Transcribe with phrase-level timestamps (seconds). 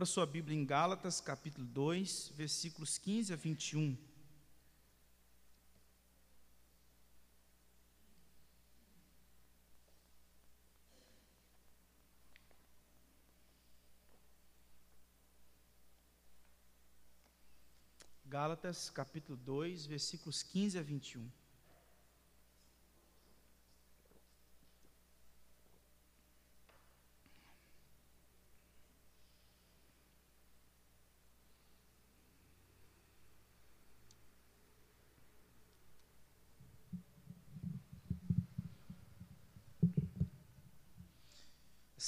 [0.00, 3.98] Abra sua Bíblia em Gálatas, capítulo 2, versículos 15 a 21.
[18.24, 21.39] Gálatas, capítulo 2, versículos 15 a 21.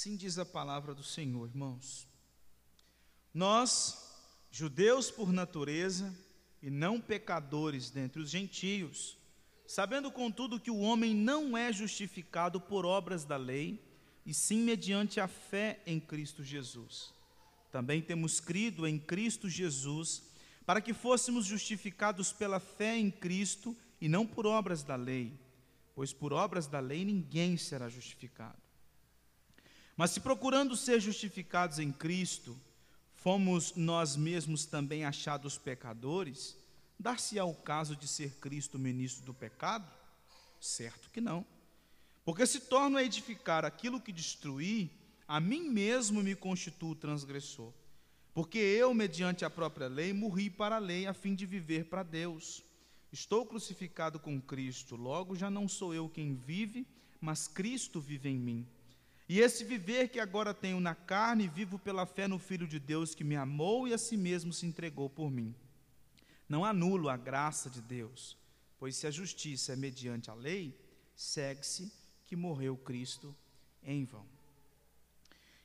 [0.03, 2.05] Assim diz a palavra do Senhor, irmãos.
[3.33, 4.13] Nós,
[4.51, 6.13] judeus por natureza
[6.61, 9.17] e não pecadores dentre os gentios,
[9.65, 13.81] sabendo contudo que o homem não é justificado por obras da lei,
[14.25, 17.13] e sim mediante a fé em Cristo Jesus.
[17.71, 20.21] Também temos crido em Cristo Jesus,
[20.65, 25.39] para que fôssemos justificados pela fé em Cristo e não por obras da lei,
[25.95, 28.62] pois por obras da lei ninguém será justificado.
[29.95, 32.59] Mas se procurando ser justificados em Cristo,
[33.13, 36.57] fomos nós mesmos também achados pecadores,
[36.99, 39.89] dar-se-á o caso de ser Cristo ministro do pecado?
[40.59, 41.45] Certo que não.
[42.25, 44.89] Porque se torno a edificar aquilo que destruí,
[45.27, 47.71] a mim mesmo me constituo transgressor.
[48.33, 52.01] Porque eu, mediante a própria lei, morri para a lei, a fim de viver para
[52.01, 52.63] Deus.
[53.11, 56.87] Estou crucificado com Cristo, logo já não sou eu quem vive,
[57.21, 58.67] mas Cristo vive em mim.
[59.27, 63.15] E esse viver que agora tenho na carne, vivo pela fé no Filho de Deus
[63.15, 65.55] que me amou e a si mesmo se entregou por mim.
[66.47, 68.37] Não anulo a graça de Deus,
[68.77, 70.77] pois se a justiça é mediante a lei,
[71.15, 71.91] segue-se
[72.25, 73.33] que morreu Cristo
[73.81, 74.25] em vão.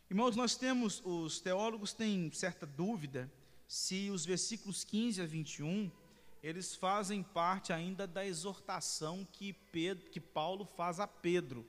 [0.08, 3.30] Irmãos, nós temos, os teólogos têm certa dúvida
[3.66, 5.90] se os versículos 15 a 21,
[6.42, 11.66] eles fazem parte ainda da exortação que, Pedro, que Paulo faz a Pedro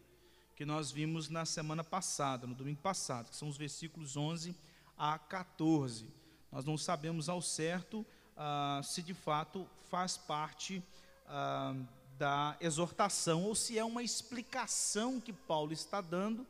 [0.59, 4.53] que nós vimos na semana passada, no domingo passado, que são os versículos 11
[4.97, 6.05] a 14.
[6.51, 8.05] Nós não sabemos ao certo
[8.35, 10.83] ah, se de fato faz parte
[11.27, 11.73] ah,
[12.17, 16.45] da exortação ou se é uma explicação que Paulo está dando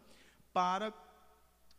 [0.51, 0.91] para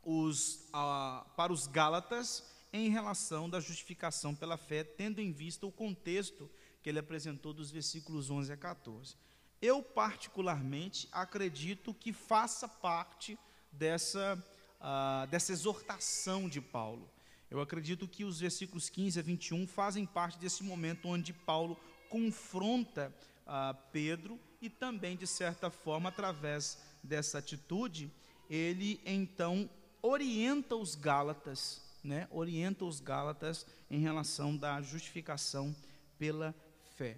[0.04, 5.72] os, ah, para os Gálatas em relação da justificação pela fé, tendo em vista o
[5.72, 6.48] contexto
[6.80, 9.16] que ele apresentou dos versículos 11 a 14.
[9.60, 13.38] Eu, particularmente, acredito que faça parte
[13.70, 14.42] dessa,
[14.80, 17.10] uh, dessa exortação de Paulo.
[17.50, 21.78] Eu acredito que os versículos 15 a 21 fazem parte desse momento onde Paulo
[22.08, 23.14] confronta
[23.46, 28.10] uh, Pedro e também, de certa forma, através dessa atitude,
[28.48, 29.68] ele então
[30.00, 32.26] orienta os Gálatas, né?
[32.30, 35.74] orienta os Gálatas em relação da justificação
[36.18, 36.54] pela
[36.96, 37.16] fé.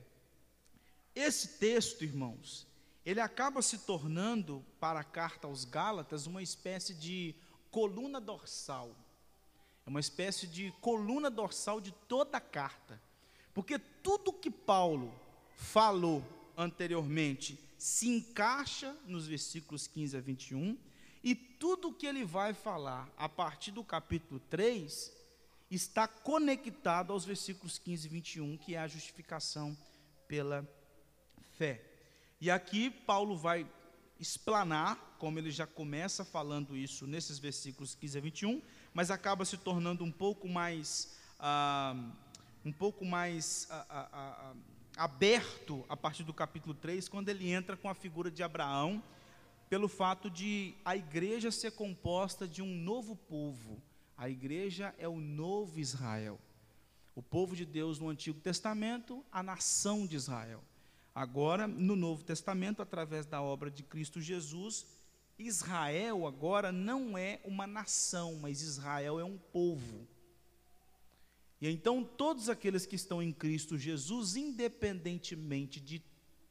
[1.14, 2.66] Esse texto, irmãos,
[3.04, 7.34] ele acaba se tornando, para a carta aos Gálatas, uma espécie de
[7.70, 8.94] coluna dorsal.
[9.84, 13.00] É uma espécie de coluna dorsal de toda a carta.
[13.52, 15.12] Porque tudo que Paulo
[15.56, 16.24] falou
[16.56, 20.78] anteriormente se encaixa nos versículos 15 a 21,
[21.24, 25.12] e tudo que ele vai falar a partir do capítulo 3
[25.70, 29.76] está conectado aos versículos 15 e 21, que é a justificação
[30.28, 30.68] pela
[31.56, 31.80] fé.
[32.40, 33.66] E aqui Paulo vai
[34.18, 38.62] explanar, como ele já começa falando isso nesses versículos 15 a 21,
[38.94, 41.94] mas acaba se tornando um pouco mais, ah,
[42.64, 44.54] um pouco mais ah, ah, ah,
[44.96, 49.02] aberto a partir do capítulo 3, quando ele entra com a figura de Abraão,
[49.68, 53.82] pelo fato de a igreja ser composta de um novo povo.
[54.16, 56.38] A igreja é o novo Israel.
[57.14, 60.62] O povo de Deus no Antigo Testamento, a nação de Israel.
[61.14, 64.86] Agora, no Novo Testamento, através da obra de Cristo Jesus,
[65.38, 70.06] Israel agora não é uma nação, mas Israel é um povo.
[71.60, 76.02] E então todos aqueles que estão em Cristo Jesus, independentemente de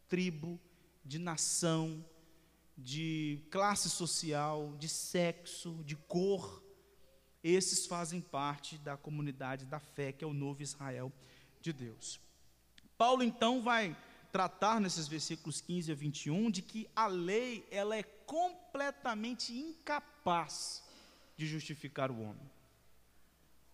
[0.07, 0.59] tribo,
[1.03, 2.05] de nação,
[2.77, 6.63] de classe social, de sexo, de cor,
[7.43, 11.11] esses fazem parte da comunidade da fé, que é o novo Israel
[11.59, 12.19] de Deus.
[12.97, 13.97] Paulo então vai
[14.31, 20.83] tratar nesses versículos 15 a 21 de que a lei ela é completamente incapaz
[21.35, 22.49] de justificar o homem.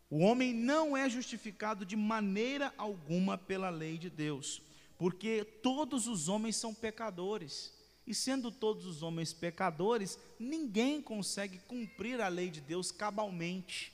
[0.10, 4.62] O homem não é justificado de maneira alguma pela lei de Deus,
[4.98, 7.74] porque todos os homens são pecadores.
[8.06, 13.92] E sendo todos os homens pecadores, ninguém consegue cumprir a lei de Deus cabalmente.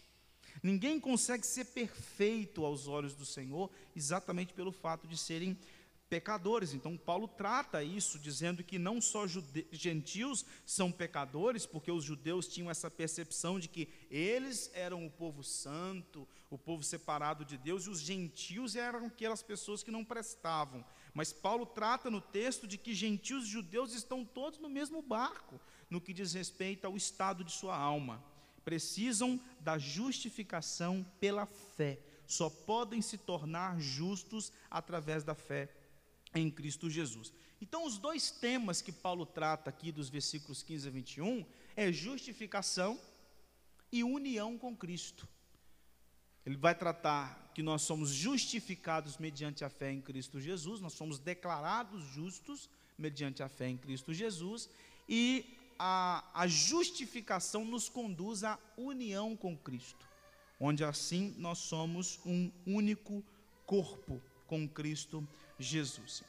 [0.62, 5.58] Ninguém consegue ser perfeito aos olhos do Senhor, exatamente pelo fato de serem
[6.10, 6.74] pecadores.
[6.74, 9.26] Então, Paulo trata isso, dizendo que não só
[9.72, 15.44] gentios são pecadores, porque os judeus tinham essa percepção de que eles eram o povo
[15.44, 20.86] santo, o povo separado de Deus, e os gentios eram aquelas pessoas que não prestavam.
[21.14, 25.60] Mas Paulo trata no texto de que gentios e judeus estão todos no mesmo barco,
[25.90, 28.24] no que diz respeito ao estado de sua alma.
[28.64, 32.00] Precisam da justificação pela fé.
[32.26, 35.70] Só podem se tornar justos através da fé
[36.36, 37.34] em Cristo Jesus.
[37.62, 41.46] Então, os dois temas que Paulo trata aqui dos versículos 15 a 21
[41.76, 43.00] é justificação
[43.92, 45.28] e união com Cristo.
[46.46, 51.20] Ele vai tratar que nós somos justificados mediante a fé em Cristo Jesus, nós somos
[51.20, 54.70] declarados justos mediante a fé em Cristo Jesus,
[55.08, 55.46] e
[55.80, 60.06] a, a justificação nos conduz à união com Cristo,
[60.60, 63.24] onde assim nós somos um único
[63.66, 65.43] corpo com Cristo Jesus.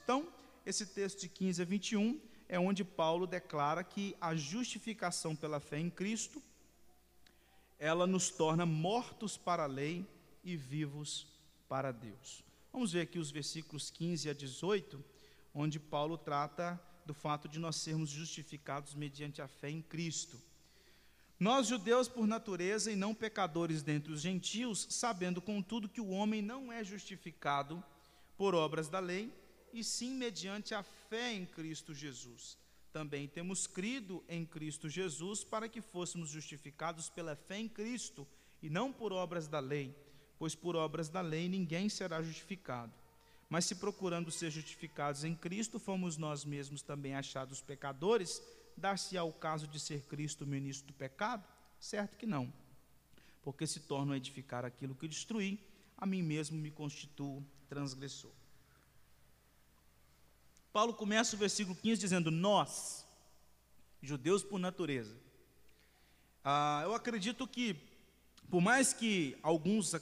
[0.02, 0.28] Então,
[0.64, 5.78] esse texto de 15 a 21 é onde Paulo declara que a justificação pela fé
[5.78, 6.42] em Cristo
[7.78, 10.06] ela nos torna mortos para a lei
[10.42, 11.26] e vivos
[11.68, 12.42] para Deus.
[12.72, 15.04] Vamos ver aqui os versículos 15 a 18,
[15.54, 20.40] onde Paulo trata do fato de nós sermos justificados mediante a fé em Cristo.
[21.38, 26.40] Nós, judeus por natureza e não pecadores dentre os gentios, sabendo contudo que o homem
[26.40, 27.82] não é justificado
[28.36, 29.32] por obras da lei,
[29.72, 32.56] e sim mediante a fé em Cristo Jesus.
[32.92, 38.26] Também temos crido em Cristo Jesus para que fôssemos justificados pela fé em Cristo
[38.62, 39.92] e não por obras da lei,
[40.38, 42.92] pois por obras da lei ninguém será justificado.
[43.48, 48.40] Mas se procurando ser justificados em Cristo, fomos nós mesmos também achados pecadores,
[48.76, 51.44] dar-se ao caso de ser Cristo o ministro do pecado?
[51.78, 52.52] Certo que não.
[53.42, 55.58] Porque se torno a edificar aquilo que destruí,
[55.96, 58.30] a mim mesmo me constituo transgressor.
[60.72, 63.06] Paulo começa o versículo 15 dizendo: Nós,
[64.02, 65.16] judeus por natureza.
[66.44, 67.76] Ah, eu acredito que,
[68.50, 69.94] por mais que alguns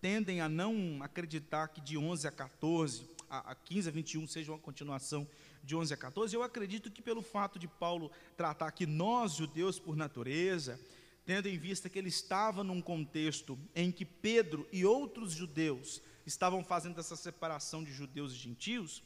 [0.00, 4.52] tendem a não acreditar que de 11 a 14, a, a 15 a 21 seja
[4.52, 5.26] uma continuação
[5.62, 9.78] de 11 a 14, eu acredito que pelo fato de Paulo tratar que nós, judeus
[9.78, 10.80] por natureza,
[11.24, 16.64] tendo em vista que ele estava num contexto em que Pedro e outros judeus estavam
[16.64, 19.02] fazendo essa separação de judeus e gentios,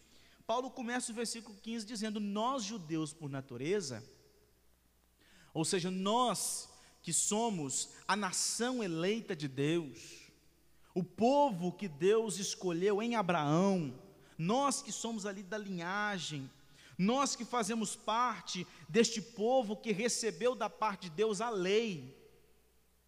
[0.46, 4.04] Paulo começa o versículo 15 dizendo: Nós, judeus por natureza,
[5.52, 6.68] ou seja, nós
[7.02, 10.30] que somos a nação eleita de Deus,
[10.94, 13.98] o povo que Deus escolheu em Abraão,
[14.36, 16.50] nós que somos ali da linhagem,
[16.98, 22.16] nós que fazemos parte deste povo que recebeu da parte de Deus a lei.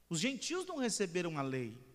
[0.09, 1.86] Os gentios não receberam a lei.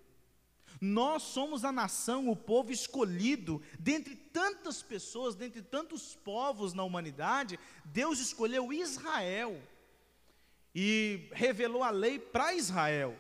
[0.83, 7.59] Nós somos a nação, o povo escolhido, dentre tantas pessoas, dentre tantos povos na humanidade,
[7.85, 9.61] Deus escolheu Israel
[10.73, 13.15] e revelou a lei para Israel.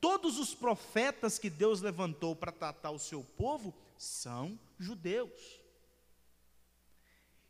[0.00, 5.60] Todos os profetas que Deus levantou para tratar o seu povo são judeus.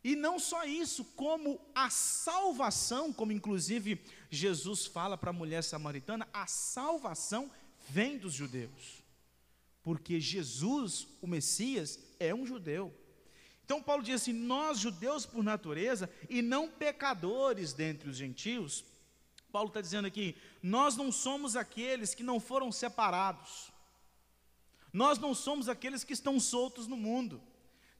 [0.03, 6.29] E não só isso, como a salvação, como inclusive Jesus fala para a mulher samaritana,
[6.31, 7.49] a salvação
[7.89, 9.02] vem dos judeus
[9.83, 12.93] porque Jesus, o Messias, é um judeu.
[13.65, 18.83] Então Paulo diz assim: nós judeus por natureza e não pecadores dentre os gentios.
[19.51, 23.71] Paulo está dizendo aqui: nós não somos aqueles que não foram separados,
[24.91, 27.41] nós não somos aqueles que estão soltos no mundo.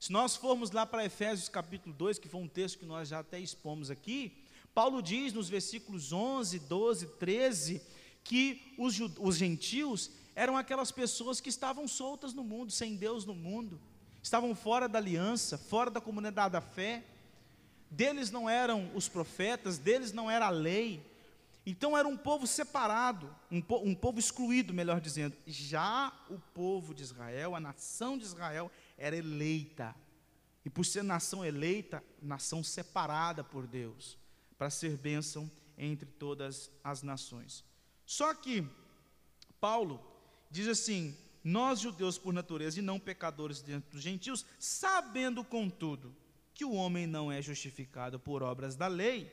[0.00, 3.20] Se nós formos lá para Efésios capítulo 2, que foi um texto que nós já
[3.20, 7.80] até expomos aqui, Paulo diz nos versículos 11, 12, 13,
[8.22, 13.34] que os, os gentios eram aquelas pessoas que estavam soltas no mundo, sem Deus no
[13.34, 13.80] mundo,
[14.22, 17.04] estavam fora da aliança, fora da comunidade da fé.
[17.90, 21.04] Deles não eram os profetas, deles não era a lei.
[21.66, 25.36] Então era um povo separado, um, po um povo excluído, melhor dizendo.
[25.46, 29.94] Já o povo de Israel, a nação de Israel, era eleita.
[30.64, 34.18] E por ser nação eleita, nação separada por Deus,
[34.58, 37.64] para ser bênção entre todas as nações.
[38.04, 38.66] Só que
[39.60, 40.13] Paulo,
[40.54, 46.14] diz assim: Nós, judeus por natureza e não pecadores dentro dos gentios, sabendo, contudo,
[46.54, 49.30] que o homem não é justificado por obras da lei,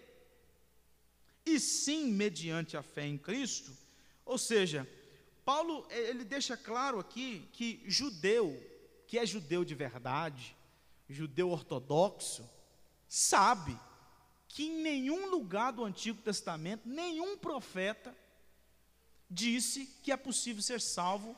[1.46, 3.72] e sim mediante a fé em Cristo.
[4.26, 4.90] Ou seja,
[5.46, 8.60] Paulo ele deixa claro aqui que judeu,
[9.06, 10.56] que é judeu de verdade,
[11.08, 12.50] judeu ortodoxo,
[13.08, 13.78] sabe
[14.48, 18.16] que em nenhum lugar do Antigo Testamento, nenhum profeta
[19.32, 21.36] disse que é possível ser salvo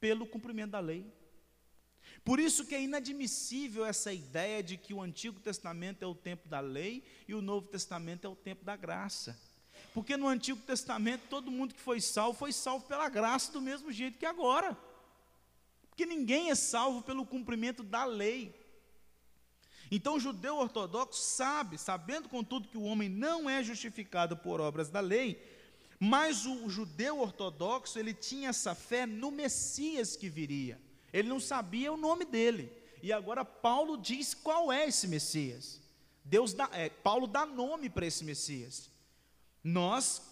[0.00, 1.06] pelo cumprimento da lei.
[2.24, 6.48] Por isso que é inadmissível essa ideia de que o Antigo Testamento é o tempo
[6.48, 9.40] da lei e o Novo Testamento é o tempo da graça.
[9.94, 13.92] Porque no Antigo Testamento todo mundo que foi salvo foi salvo pela graça do mesmo
[13.92, 14.76] jeito que agora.
[15.88, 18.54] Porque ninguém é salvo pelo cumprimento da lei.
[19.90, 24.88] Então o judeu ortodoxo sabe, sabendo contudo que o homem não é justificado por obras
[24.88, 25.59] da lei,
[26.02, 30.80] mas o judeu ortodoxo, ele tinha essa fé no Messias que viria.
[31.12, 32.72] Ele não sabia o nome dele.
[33.02, 35.78] E agora Paulo diz qual é esse Messias.
[36.24, 38.90] Deus dá, é, Paulo dá nome para esse Messias.
[39.62, 40.22] Nós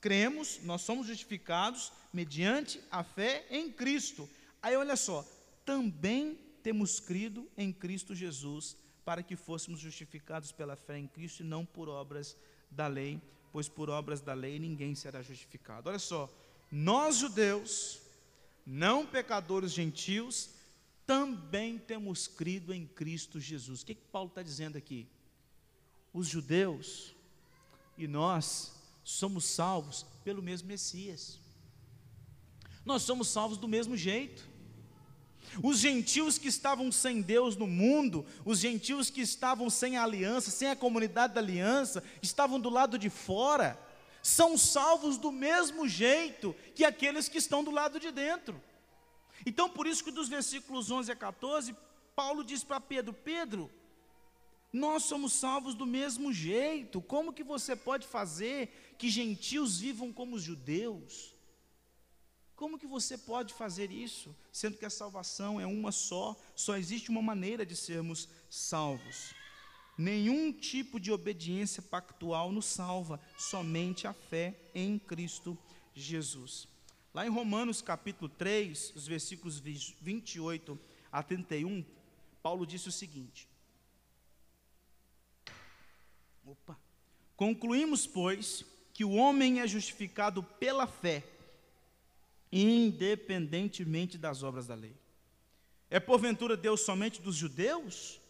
[0.00, 4.30] cremos, nós somos justificados mediante a fé em Cristo.
[4.62, 5.26] Aí olha só,
[5.64, 11.46] também temos crido em Cristo Jesus, para que fôssemos justificados pela fé em Cristo e
[11.46, 12.36] não por obras
[12.70, 13.20] da lei,
[13.56, 15.88] pois por obras da lei ninguém será justificado.
[15.88, 16.30] Olha só,
[16.70, 18.02] nós judeus,
[18.66, 20.50] não pecadores gentios,
[21.06, 23.80] também temos crido em Cristo Jesus.
[23.80, 25.08] O que, que Paulo está dizendo aqui?
[26.12, 27.14] Os judeus
[27.96, 31.40] e nós somos salvos pelo mesmo Messias.
[32.84, 34.46] Nós somos salvos do mesmo jeito.
[35.62, 40.50] Os gentios que estavam sem Deus no mundo, os gentios que estavam sem a aliança,
[40.50, 43.78] sem a comunidade da aliança, estavam do lado de fora
[44.26, 48.60] são salvos do mesmo jeito que aqueles que estão do lado de dentro.
[49.46, 51.76] Então, por isso que dos versículos 11 a 14,
[52.16, 53.70] Paulo diz para Pedro: Pedro,
[54.72, 57.00] nós somos salvos do mesmo jeito.
[57.00, 61.35] Como que você pode fazer que gentios vivam como os judeus?
[62.56, 67.10] Como que você pode fazer isso, sendo que a salvação é uma só, só existe
[67.10, 69.34] uma maneira de sermos salvos?
[69.96, 75.56] Nenhum tipo de obediência pactual nos salva, somente a fé em Cristo
[75.94, 76.66] Jesus.
[77.12, 80.78] Lá em Romanos capítulo 3, os versículos 28
[81.12, 81.84] a 31,
[82.42, 83.48] Paulo disse o seguinte:
[86.44, 86.78] Opa.
[87.36, 91.22] Concluímos, pois, que o homem é justificado pela fé,
[92.50, 94.94] independentemente das obras da lei.
[95.90, 98.20] É porventura Deus somente dos judeus?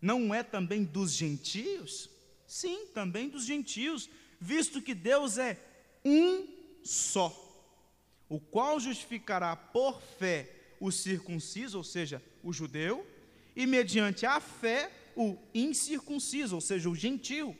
[0.00, 2.08] não é também dos gentios?
[2.46, 4.08] Sim, também dos gentios,
[4.40, 5.58] visto que Deus é
[6.04, 6.46] um
[6.82, 7.34] só,
[8.28, 13.06] o qual justificará por fé o circunciso, ou seja, o judeu,
[13.54, 17.56] e mediante a fé o incircunciso, ou seja, o gentio.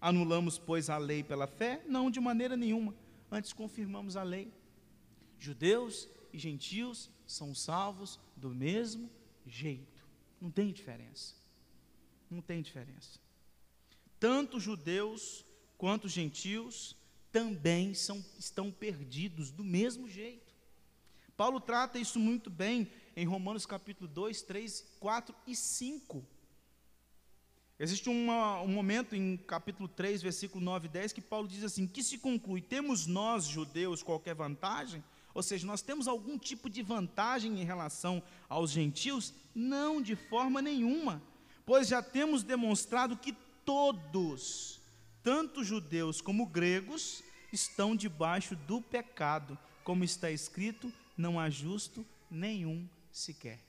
[0.00, 1.80] Anulamos, pois, a lei pela fé?
[1.86, 2.94] Não, de maneira nenhuma.
[3.30, 4.52] Antes confirmamos a lei.
[5.38, 9.10] Judeus e gentios são salvos do mesmo
[9.46, 10.06] jeito.
[10.40, 11.34] Não tem diferença.
[12.30, 13.18] Não tem diferença.
[14.18, 15.44] Tanto judeus
[15.76, 16.96] quanto gentios
[17.30, 20.52] também são, estão perdidos do mesmo jeito.
[21.36, 26.24] Paulo trata isso muito bem em Romanos capítulo 2, 3, 4 e 5.
[27.78, 31.86] Existe uma, um momento em capítulo 3, versículo 9 e 10, que Paulo diz assim:
[31.86, 35.02] que se conclui, temos nós, judeus, qualquer vantagem?
[35.38, 39.32] Ou seja, nós temos algum tipo de vantagem em relação aos gentios?
[39.54, 41.22] Não, de forma nenhuma
[41.68, 44.80] pois já temos demonstrado que todos,
[45.22, 52.88] tanto judeus como gregos, estão debaixo do pecado, como está escrito: não há justo nenhum
[53.12, 53.62] sequer.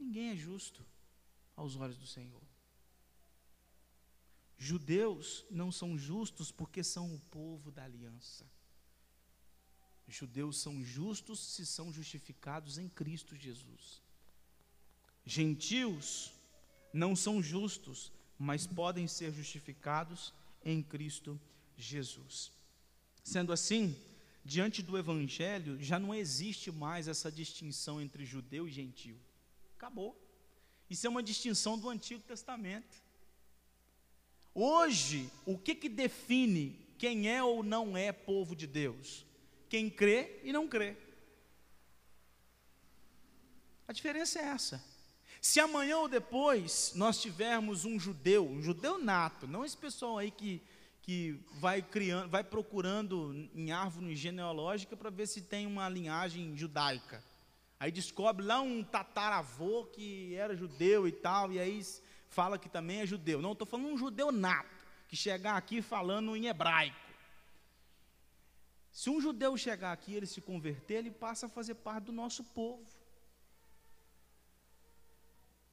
[0.00, 0.82] Ninguém é justo
[1.54, 2.40] aos olhos do Senhor.
[4.56, 8.46] Judeus não são justos porque são o povo da aliança.
[10.08, 14.00] Judeus são justos se são justificados em Cristo Jesus.
[15.24, 16.32] Gentios
[16.92, 20.32] não são justos, mas podem ser justificados
[20.64, 21.38] em Cristo
[21.76, 22.50] Jesus.
[23.22, 23.94] Sendo assim,
[24.42, 29.20] diante do Evangelho, já não existe mais essa distinção entre judeu e gentio.
[29.76, 30.18] Acabou.
[30.88, 32.96] Isso é uma distinção do Antigo Testamento.
[34.54, 39.27] Hoje, o que, que define quem é ou não é povo de Deus?
[39.68, 40.96] Quem crê e não crê.
[43.86, 44.84] A diferença é essa.
[45.40, 50.30] Se amanhã ou depois nós tivermos um judeu, um judeu nato, não esse pessoal aí
[50.30, 50.60] que,
[51.00, 57.22] que vai criando, vai procurando em árvore genealógica para ver se tem uma linhagem judaica.
[57.80, 61.80] Aí descobre lá um tataravô que era judeu e tal, e aí
[62.28, 63.40] fala que também é judeu.
[63.40, 67.07] Não, estou falando um judeu nato, que chegar aqui falando em hebraico.
[68.98, 72.42] Se um judeu chegar aqui, ele se converter, ele passa a fazer parte do nosso
[72.42, 72.84] povo.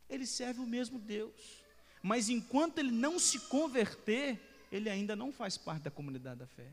[0.08, 1.64] Ele serve o mesmo Deus.
[2.04, 4.40] Mas enquanto ele não se converter,
[4.72, 6.72] ele ainda não faz parte da comunidade da fé.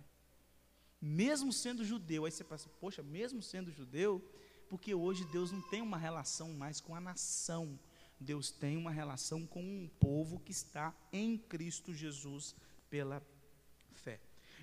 [1.00, 2.26] mesmo sendo judeu.
[2.26, 4.22] Aí você pensa, poxa, mesmo sendo judeu,
[4.68, 7.80] porque hoje Deus não tem uma relação mais com a nação,
[8.20, 12.54] Deus tem uma relação com um povo que está em Cristo Jesus
[12.90, 13.22] pela.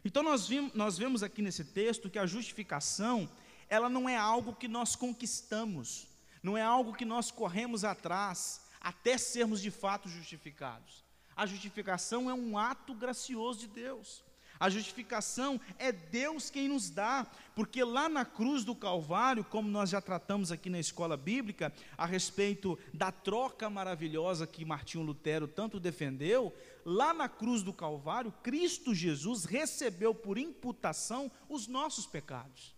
[0.03, 3.29] Então nós, vimos, nós vemos aqui nesse texto que a justificação,
[3.68, 6.08] ela não é algo que nós conquistamos,
[6.41, 11.03] não é algo que nós corremos atrás até sermos de fato justificados.
[11.36, 14.24] A justificação é um ato gracioso de Deus.
[14.60, 17.25] A justificação é Deus quem nos dá,
[17.56, 22.06] porque lá na cruz do Calvário, como nós já tratamos aqui na escola bíblica, a
[22.06, 28.94] respeito da troca maravilhosa que Martinho Lutero tanto defendeu, lá na cruz do Calvário, Cristo
[28.94, 32.75] Jesus recebeu por imputação os nossos pecados.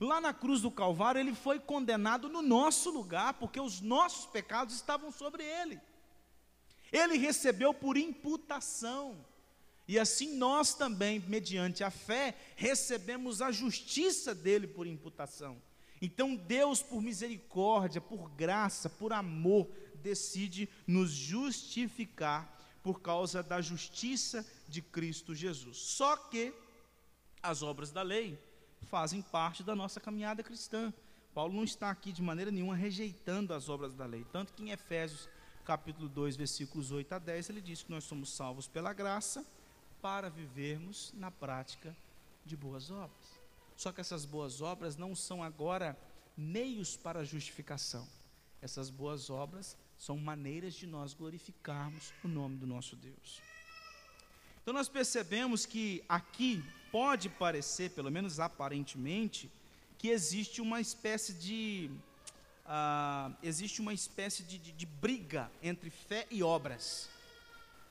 [0.00, 4.74] Lá na cruz do Calvário, ele foi condenado no nosso lugar, porque os nossos pecados
[4.76, 5.80] estavam sobre ele.
[6.92, 9.24] Ele recebeu por imputação.
[9.86, 15.60] E assim nós também, mediante a fé, recebemos a justiça dele por imputação.
[16.00, 19.68] Então Deus, por misericórdia, por graça, por amor,
[20.02, 22.50] decide nos justificar
[22.82, 25.76] por causa da justiça de Cristo Jesus.
[25.78, 26.52] Só que
[27.42, 28.38] as obras da lei
[28.82, 30.92] fazem parte da nossa caminhada cristã.
[31.34, 34.70] Paulo não está aqui de maneira nenhuma rejeitando as obras da lei, tanto que em
[34.70, 35.28] Efésios
[35.64, 39.44] capítulo 2, versículos 8 a 10, ele diz que nós somos salvos pela graça
[40.04, 41.96] para vivermos na prática
[42.44, 43.40] de boas obras.
[43.74, 45.98] Só que essas boas obras não são agora
[46.36, 48.06] meios para justificação.
[48.60, 53.40] Essas boas obras são maneiras de nós glorificarmos o nome do nosso Deus.
[54.60, 59.50] Então nós percebemos que aqui pode parecer, pelo menos aparentemente,
[59.96, 61.90] que existe uma espécie de
[62.66, 67.08] uh, existe uma espécie de, de, de briga entre fé e obras.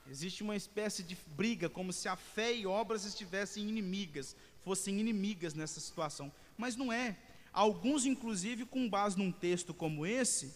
[0.10, 5.54] Existe uma espécie de briga, como se a fé e obras estivessem inimigas, fossem inimigas
[5.54, 6.32] nessa situação.
[6.58, 7.18] Mas não é.
[7.52, 10.54] Alguns, inclusive, com base num texto como esse,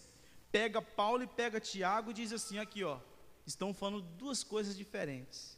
[0.51, 2.99] pega Paulo e pega Tiago e diz assim: aqui, ó,
[3.45, 5.57] estão falando duas coisas diferentes.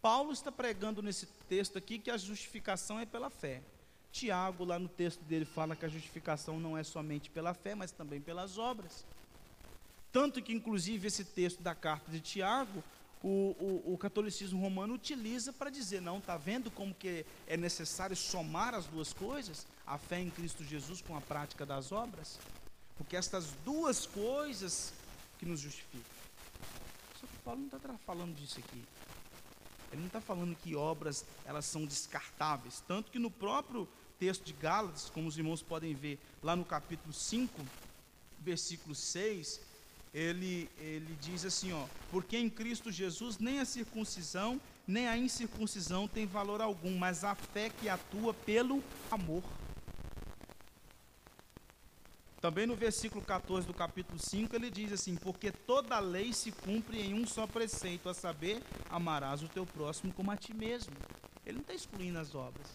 [0.00, 3.62] Paulo está pregando nesse texto aqui que a justificação é pela fé.
[4.10, 7.92] Tiago, lá no texto dele, fala que a justificação não é somente pela fé, mas
[7.92, 9.04] também pelas obras.
[10.12, 12.82] Tanto que, inclusive, esse texto da carta de Tiago,
[13.22, 18.16] o, o, o catolicismo romano utiliza para dizer, não, está vendo como que é necessário
[18.16, 19.66] somar as duas coisas?
[19.86, 22.38] A fé em Cristo Jesus com a prática das obras?
[22.96, 24.92] Porque estas duas coisas
[25.38, 26.20] que nos justificam.
[27.20, 28.82] Só que Paulo não está falando disso aqui.
[29.92, 32.82] Ele não está falando que obras elas são descartáveis.
[32.86, 37.12] Tanto que no próprio texto de Gálatas, como os irmãos podem ver lá no capítulo
[37.12, 37.60] 5,
[38.38, 39.60] versículo 6,
[40.12, 46.08] ele, ele diz assim, ó, porque em Cristo Jesus nem a circuncisão, nem a incircuncisão
[46.08, 49.42] tem valor algum, mas a fé que atua pelo amor.
[52.40, 56.98] Também no versículo 14 do capítulo 5, ele diz assim: Porque toda lei se cumpre
[56.98, 60.96] em um só preceito, a saber, amarás o teu próximo como a ti mesmo.
[61.44, 62.66] Ele não está excluindo as obras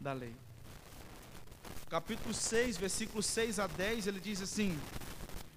[0.00, 0.34] da lei.
[1.88, 4.76] Capítulo 6, versículo 6 a 10, ele diz assim: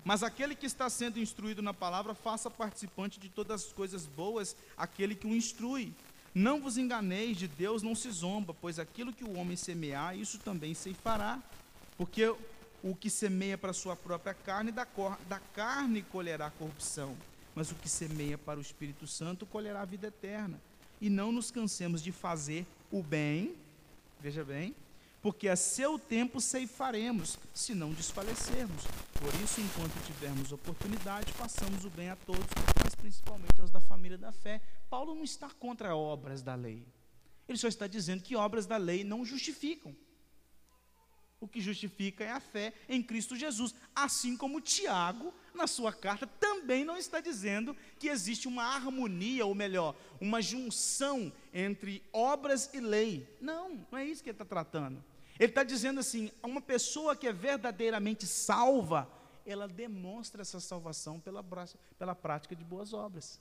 [0.06, 4.56] mas aquele que está sendo instruído na palavra, faça participante de todas as coisas boas
[4.78, 5.92] aquele que o instrui.
[6.34, 10.38] Não vos enganeis, de Deus não se zomba, pois aquilo que o homem semear, isso
[10.38, 11.42] também se fará.
[11.98, 12.32] Porque
[12.84, 14.86] o que semeia para a sua própria carne, da,
[15.28, 17.18] da carne colherá corrupção.
[17.56, 20.62] Mas o que semeia para o Espírito Santo colherá a vida eterna.
[21.02, 23.56] E não nos cansemos de fazer o bem,
[24.22, 24.76] veja bem,
[25.26, 28.84] porque a seu tempo ceifaremos, se não desfalecermos.
[29.14, 32.46] Por isso, enquanto tivermos oportunidade, façamos o bem a todos,
[32.84, 34.62] mas principalmente aos da família da fé.
[34.88, 36.86] Paulo não está contra obras da lei.
[37.50, 39.96] Ele só está dizendo que obras da lei não justificam.
[41.40, 43.74] O que justifica é a fé em Cristo Jesus.
[43.96, 49.56] Assim como Tiago, na sua carta, também não está dizendo que existe uma harmonia, ou
[49.56, 53.28] melhor, uma junção entre obras e lei.
[53.42, 55.04] Não, não é isso que ele está tratando.
[55.40, 59.10] Ele está dizendo assim: uma pessoa que é verdadeiramente salva,
[59.46, 61.44] ela demonstra essa salvação pela,
[61.98, 63.40] pela prática de boas obras.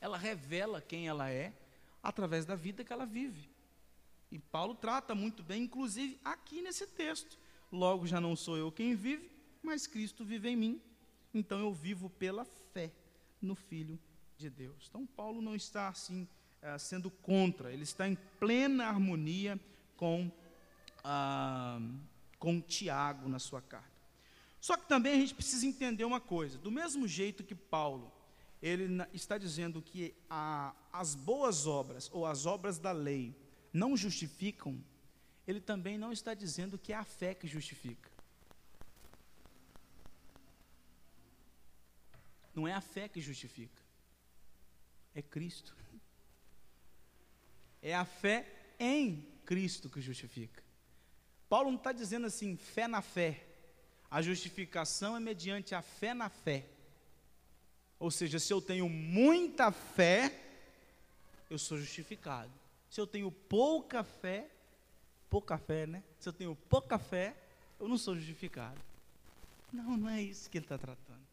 [0.00, 1.52] Ela revela quem ela é
[2.02, 3.48] através da vida que ela vive.
[4.30, 7.38] E Paulo trata muito bem, inclusive aqui nesse texto.
[7.70, 9.30] Logo já não sou eu quem vive,
[9.62, 10.82] mas Cristo vive em mim.
[11.32, 12.90] Então eu vivo pela fé
[13.40, 13.98] no Filho
[14.36, 14.86] de Deus.
[14.88, 16.26] Então Paulo não está assim
[16.60, 19.58] eh, sendo contra, ele está em plena harmonia
[19.96, 20.30] com
[21.04, 21.80] ah,
[22.38, 23.90] com Tiago na sua carta.
[24.60, 28.12] Só que também a gente precisa entender uma coisa: do mesmo jeito que Paulo
[28.62, 33.34] ele está dizendo que a, as boas obras ou as obras da lei
[33.72, 34.80] não justificam,
[35.48, 38.08] ele também não está dizendo que é a fé que justifica.
[42.54, 43.82] Não é a fé que justifica,
[45.12, 45.74] é Cristo.
[47.80, 48.46] É a fé
[48.78, 50.61] em Cristo que justifica.
[51.52, 53.44] Paulo não está dizendo assim, fé na fé.
[54.10, 56.64] A justificação é mediante a fé na fé.
[57.98, 60.34] Ou seja, se eu tenho muita fé,
[61.50, 62.50] eu sou justificado.
[62.88, 64.48] Se eu tenho pouca fé,
[65.28, 66.02] pouca fé, né?
[66.18, 67.36] Se eu tenho pouca fé,
[67.78, 68.80] eu não sou justificado.
[69.70, 71.26] Não, não é isso que ele está tratando.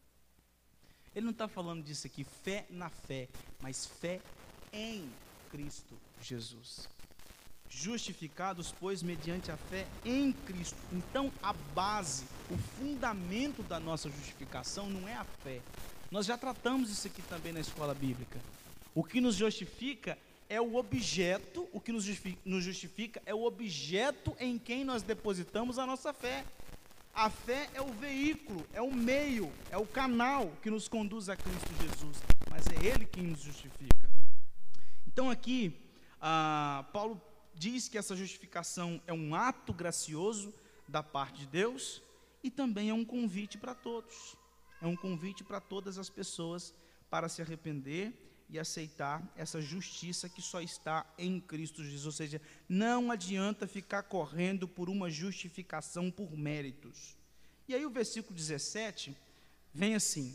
[1.14, 3.26] Ele não está falando disso aqui, fé na fé,
[3.58, 4.20] mas fé
[4.70, 5.10] em
[5.50, 6.90] Cristo Jesus
[7.70, 10.76] justificados, pois, mediante a fé em Cristo.
[10.92, 15.60] Então, a base, o fundamento da nossa justificação não é a fé.
[16.10, 18.40] Nós já tratamos isso aqui também na escola bíblica.
[18.92, 22.04] O que nos justifica é o objeto, o que nos
[22.64, 26.44] justifica, é o objeto em quem nós depositamos a nossa fé.
[27.14, 31.36] A fé é o veículo, é o meio, é o canal que nos conduz a
[31.36, 32.16] Cristo Jesus,
[32.50, 34.10] mas é Ele quem nos justifica.
[35.06, 35.72] Então aqui,
[36.20, 37.20] ah, Paulo
[37.60, 40.54] diz que essa justificação é um ato gracioso
[40.88, 42.00] da parte de Deus
[42.42, 44.34] e também é um convite para todos.
[44.80, 46.74] É um convite para todas as pessoas
[47.10, 48.14] para se arrepender
[48.48, 52.06] e aceitar essa justiça que só está em Cristo Jesus.
[52.06, 57.14] Ou seja, não adianta ficar correndo por uma justificação por méritos.
[57.68, 59.14] E aí o versículo 17
[59.74, 60.34] vem assim: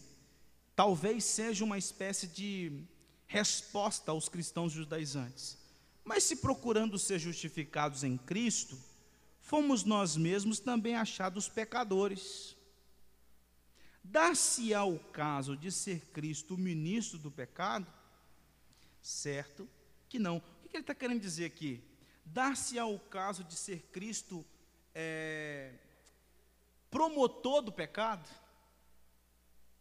[0.75, 2.83] talvez seja uma espécie de
[3.25, 5.64] resposta aos cristãos judaizantes.
[6.05, 8.77] Mas se procurando ser justificados em Cristo,
[9.41, 12.55] fomos nós mesmos também achados pecadores.
[14.03, 17.91] Dar-se-á o caso de ser Cristo o ministro do pecado?
[19.01, 19.67] Certo
[20.07, 20.37] que não.
[20.37, 21.83] O que ele está querendo dizer aqui?
[22.23, 24.45] Dar-se-á o caso de ser Cristo
[24.93, 25.73] é,
[26.91, 28.29] promotor do pecado?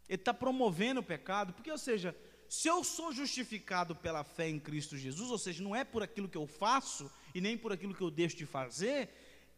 [0.09, 2.17] Ele está promovendo o pecado, porque, ou seja,
[2.55, 6.29] se eu sou justificado pela fé em Cristo Jesus, ou seja, não é por aquilo
[6.29, 9.09] que eu faço e nem por aquilo que eu deixo de fazer,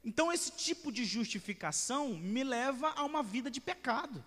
[0.03, 4.25] então esse tipo de justificação me leva a uma vida de pecado.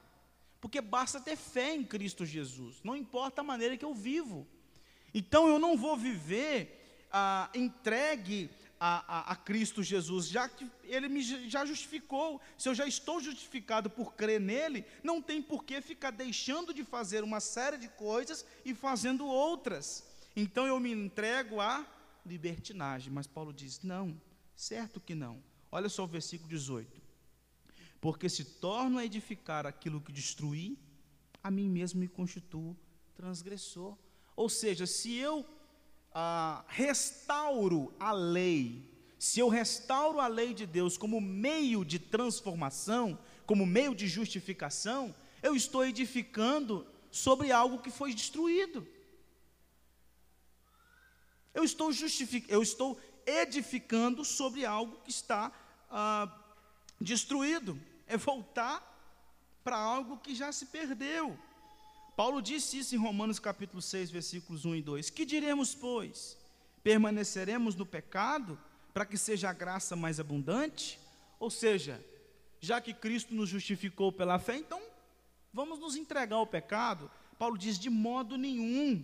[0.61, 4.47] Porque basta ter fé em Cristo Jesus, não importa a maneira que eu vivo.
[5.15, 11.09] Então eu não vou viver ah, entregue a, a, a, Cristo Jesus, já que Ele
[11.09, 12.39] me já justificou.
[12.57, 16.83] Se eu já estou justificado por crer nele, não tem por que ficar deixando de
[16.83, 20.07] fazer uma série de coisas e fazendo outras.
[20.35, 21.85] Então eu me entrego à
[22.25, 23.11] libertinagem.
[23.11, 24.19] Mas Paulo diz: não,
[24.55, 25.43] certo que não.
[25.71, 27.01] Olha só o versículo 18.
[27.99, 30.79] Porque se torno a edificar aquilo que destruí,
[31.43, 32.77] a mim mesmo me constituo
[33.13, 33.97] transgressor.
[34.37, 35.45] Ou seja, se eu
[36.13, 43.19] ah, restauro a lei, se eu restauro a lei de Deus como meio de transformação,
[43.45, 48.87] como meio de justificação, eu estou edificando sobre algo que foi destruído.
[51.53, 51.91] Eu estou,
[52.47, 55.51] eu estou edificando sobre algo que está
[55.89, 56.31] ah,
[57.01, 57.79] destruído.
[58.07, 58.85] É voltar
[59.63, 61.37] para algo que já se perdeu.
[62.19, 65.09] Paulo disse isso em Romanos capítulo 6, versículos 1 e 2.
[65.09, 66.37] Que diremos, pois?
[66.83, 68.59] Permaneceremos no pecado
[68.93, 70.99] para que seja a graça mais abundante?
[71.39, 72.05] Ou seja,
[72.59, 74.81] já que Cristo nos justificou pela fé, então
[75.53, 77.09] vamos nos entregar ao pecado?
[77.37, 79.01] Paulo diz: de modo nenhum.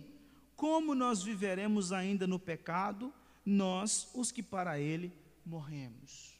[0.54, 3.10] Como nós viveremos ainda no pecado,
[3.46, 5.10] nós, os que para ele
[5.42, 6.38] morremos?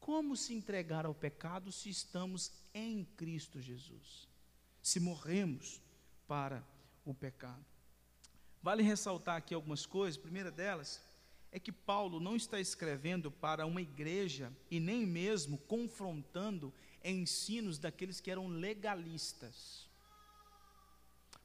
[0.00, 4.32] Como se entregar ao pecado se estamos em Cristo Jesus?
[4.84, 5.80] Se morremos
[6.28, 6.62] para
[7.06, 7.64] o pecado.
[8.62, 10.18] Vale ressaltar aqui algumas coisas.
[10.18, 11.02] A primeira delas
[11.50, 16.70] é que Paulo não está escrevendo para uma igreja e nem mesmo confrontando
[17.02, 19.88] ensinos daqueles que eram legalistas.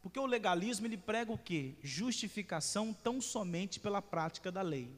[0.01, 1.75] Porque o legalismo ele prega o quê?
[1.81, 4.93] Justificação tão somente pela prática da lei.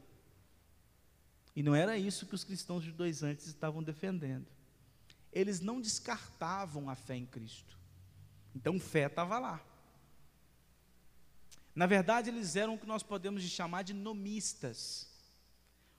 [1.54, 4.48] E não era isso que os cristãos judaizantes estavam defendendo.
[5.32, 7.81] Eles não descartavam a fé em Cristo.
[8.54, 9.64] Então fé estava lá.
[11.74, 15.08] Na verdade, eles eram o que nós podemos chamar de nomistas.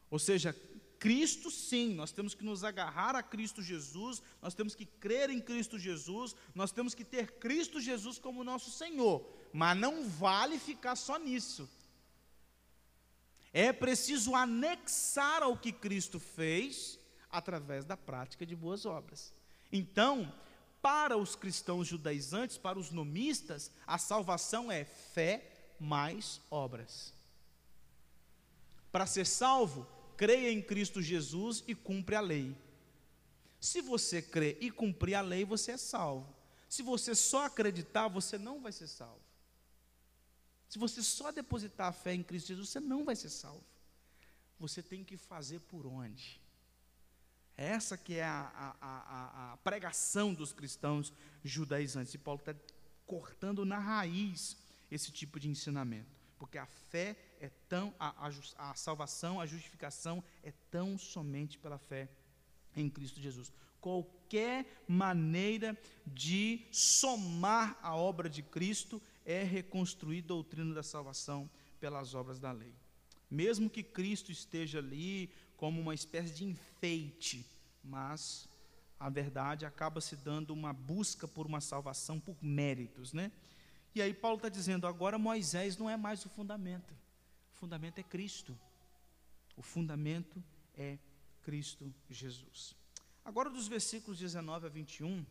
[0.10, 0.54] Ou seja,
[1.00, 5.42] Cristo sim, nós temos que nos agarrar a Cristo Jesus, nós temos que crer em
[5.42, 10.96] Cristo Jesus, nós temos que ter Cristo Jesus como nosso Senhor, mas não vale ficar
[10.96, 11.70] só nisso.
[13.52, 19.34] É preciso anexar ao que Cristo fez através da prática de boas obras.
[19.72, 20.34] Então,
[20.84, 27.14] para os cristãos judaizantes, para os nomistas, a salvação é fé mais obras.
[28.92, 32.54] Para ser salvo, creia em Cristo Jesus e cumpre a lei.
[33.62, 36.36] Se você crê e cumprir a lei, você é salvo.
[36.68, 39.24] Se você só acreditar, você não vai ser salvo.
[40.68, 43.64] Se você só depositar a fé em Cristo Jesus, você não vai ser salvo.
[44.60, 46.43] Você tem que fazer por onde?
[47.56, 51.14] Essa que é a, a, a, a pregação dos cristãos
[51.44, 52.14] judaizantes.
[52.14, 52.56] E Paulo está
[53.06, 54.58] cortando na raiz
[54.90, 56.10] esse tipo de ensinamento.
[56.40, 61.78] Porque a fé é tão, a, a, a salvação, a justificação é tão somente pela
[61.78, 62.10] fé
[62.76, 63.52] em Cristo Jesus.
[63.80, 72.14] Qualquer maneira de somar a obra de Cristo é reconstruir a doutrina da salvação pelas
[72.14, 72.74] obras da lei.
[73.30, 77.46] Mesmo que Cristo esteja ali como uma espécie de enfeite,
[77.84, 78.48] mas
[79.00, 83.32] a verdade acaba se dando uma busca por uma salvação por méritos, né?
[83.96, 86.94] E aí Paulo está dizendo, agora Moisés não é mais o fundamento.
[87.54, 88.58] O fundamento é Cristo.
[89.56, 90.44] O fundamento
[90.76, 90.98] é
[91.44, 92.76] Cristo Jesus.
[93.24, 95.26] Agora, dos versículos 19 a 21,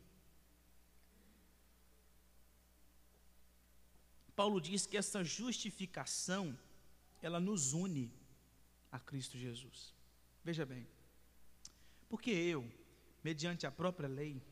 [4.35, 6.57] Paulo diz que essa justificação,
[7.21, 8.11] ela nos une
[8.91, 9.95] a Cristo Jesus.
[10.45, 10.87] Veja bem,
[12.09, 12.69] porque eu,
[13.23, 14.43] mediante a própria lei,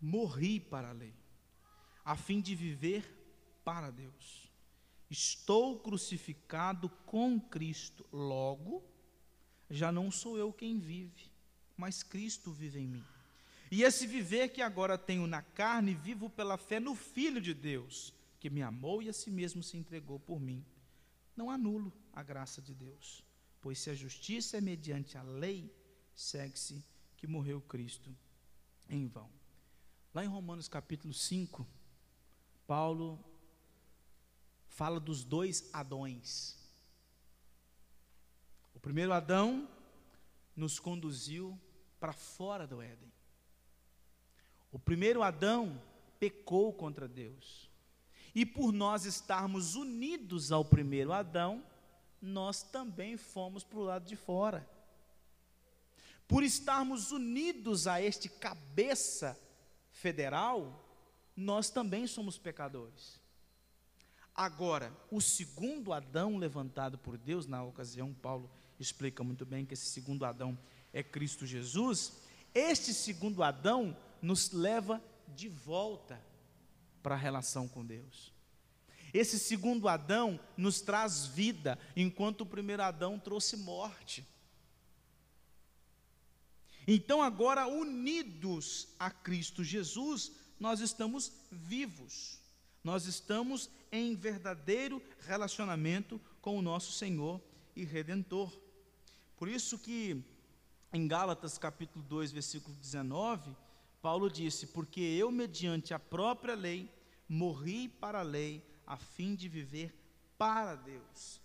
[0.00, 1.14] morri para a lei,
[2.04, 3.04] a fim de viver
[3.64, 4.48] para Deus.
[5.10, 8.84] Estou crucificado com Cristo, logo,
[9.68, 11.30] já não sou eu quem vive,
[11.76, 13.04] mas Cristo vive em mim.
[13.70, 18.12] E esse viver que agora tenho na carne, vivo pela fé no Filho de Deus,
[18.40, 20.64] que me amou e a si mesmo se entregou por mim.
[21.36, 23.24] Não anulo a graça de Deus,
[23.60, 25.74] pois se a justiça é mediante a lei,
[26.14, 26.84] segue-se
[27.16, 28.14] que morreu Cristo
[28.88, 29.30] em vão.
[30.12, 31.66] Lá em Romanos capítulo 5,
[32.66, 33.22] Paulo
[34.68, 36.56] fala dos dois Adões.
[38.74, 39.68] O primeiro Adão
[40.56, 41.58] nos conduziu
[41.98, 43.12] para fora do Éden.
[44.72, 45.80] O primeiro Adão
[46.18, 47.68] pecou contra Deus.
[48.34, 51.64] E por nós estarmos unidos ao primeiro Adão,
[52.20, 54.68] nós também fomos para o lado de fora.
[56.28, 59.38] Por estarmos unidos a este cabeça
[59.90, 60.84] federal,
[61.36, 63.20] nós também somos pecadores.
[64.34, 69.86] Agora, o segundo Adão levantado por Deus, na ocasião, Paulo explica muito bem que esse
[69.86, 70.58] segundo Adão
[70.92, 72.12] é Cristo Jesus,
[72.54, 76.20] este segundo Adão nos leva de volta
[77.02, 78.32] para a relação com Deus.
[79.12, 84.26] Esse segundo Adão nos traz vida, enquanto o primeiro Adão trouxe morte.
[86.86, 92.38] Então, agora, unidos a Cristo Jesus, nós estamos vivos,
[92.82, 97.40] nós estamos em verdadeiro relacionamento com o nosso Senhor
[97.76, 98.52] e Redentor.
[99.36, 100.24] Por isso que
[100.92, 103.54] em Gálatas capítulo 2, versículo 19,
[104.02, 106.92] Paulo disse: Porque eu, mediante a própria lei,
[107.28, 109.94] morri para a lei, a fim de viver
[110.36, 111.40] para Deus.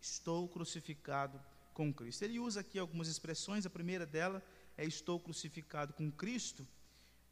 [0.00, 1.38] Estou crucificado
[1.74, 2.22] com Cristo.
[2.22, 4.42] Ele usa aqui algumas expressões, a primeira dela
[4.74, 6.66] é estou crucificado com Cristo,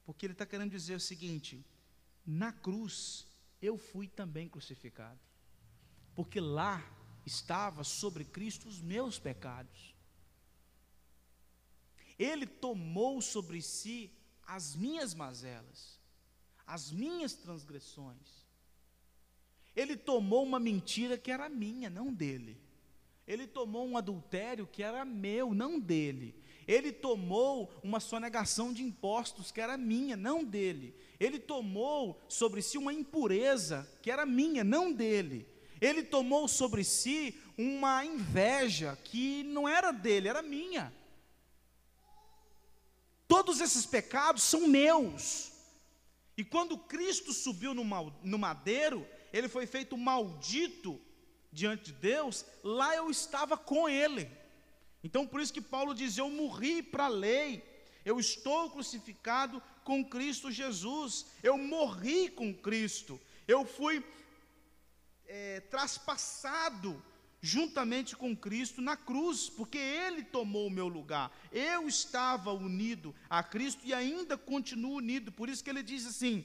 [0.05, 1.65] porque ele está querendo dizer o seguinte:
[2.27, 3.27] na cruz
[3.63, 5.19] eu fui também crucificado,
[6.15, 6.85] porque lá
[7.25, 9.95] estava sobre Cristo os meus pecados.
[12.19, 14.13] Ele tomou sobre si
[14.47, 15.99] as minhas mazelas,
[16.67, 18.46] as minhas transgressões.
[19.77, 22.59] Ele tomou uma mentira que era minha, não dele.
[23.29, 26.35] Ele tomou um adultério que era meu, não dele.
[26.67, 30.95] Ele tomou uma sonegação de impostos que era minha, não dele.
[31.21, 35.47] Ele tomou sobre si uma impureza que era minha, não dele.
[35.81, 40.93] Ele tomou sobre si uma inveja que não era dele, era minha.
[43.29, 45.53] Todos esses pecados são meus.
[46.37, 51.01] E quando Cristo subiu no madeiro, ele foi feito maldito
[51.53, 54.31] diante de Deus, lá eu estava com ele.
[55.05, 57.63] Então por isso que Paulo diz: Eu morri para a lei,
[58.05, 64.05] eu estou crucificado com Cristo Jesus, eu morri com Cristo, eu fui
[65.27, 67.03] é, traspassado
[67.41, 71.31] juntamente com Cristo na cruz, porque Ele tomou o meu lugar.
[71.53, 75.31] Eu estava unido a Cristo e ainda continuo unido.
[75.31, 76.45] Por isso que ele diz assim: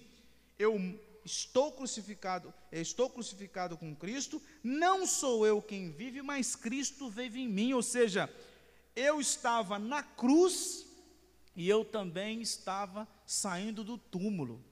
[0.59, 0.77] Eu
[1.23, 4.41] estou crucificado, estou crucificado com Cristo.
[4.63, 7.73] Não sou eu quem vive, mas Cristo vive em mim.
[7.73, 8.33] Ou seja,
[8.95, 10.85] eu estava na cruz
[11.55, 14.63] e eu também estava saindo do túmulo.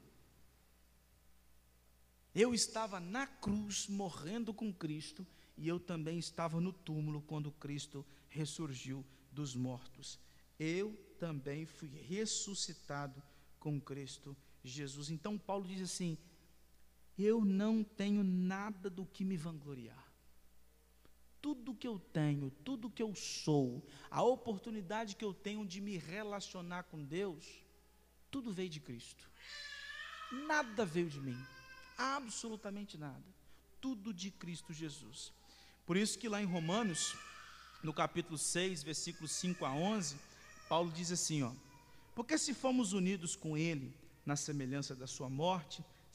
[2.33, 5.25] Eu estava na cruz, morrendo com Cristo,
[5.57, 10.19] e eu também estava no túmulo quando Cristo ressurgiu dos mortos.
[10.57, 13.21] Eu também fui ressuscitado
[13.59, 15.09] com Cristo Jesus.
[15.09, 16.17] Então Paulo diz assim:
[17.21, 20.07] Eu não tenho nada do que me vangloriar.
[21.41, 25.97] Tudo que eu tenho, tudo que eu sou, a oportunidade que eu tenho de me
[25.97, 27.45] relacionar com Deus,
[28.31, 29.29] tudo veio de Cristo.
[30.47, 31.37] Nada veio de mim,
[31.97, 33.23] absolutamente nada.
[33.81, 35.33] Tudo de Cristo Jesus.
[35.85, 37.17] Por isso que lá em Romanos,
[37.83, 40.17] no capítulo 6, versículos 5 a 11,
[40.69, 41.51] Paulo diz assim, ó:
[42.15, 43.93] Porque se fomos unidos com ele
[44.25, 45.83] na semelhança da sua morte,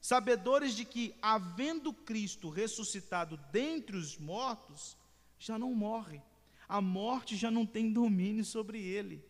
[0.00, 4.96] sabedores de que, havendo Cristo ressuscitado dentre os mortos,
[5.38, 6.20] já não morre,
[6.68, 9.24] a morte já não tem domínio sobre ele,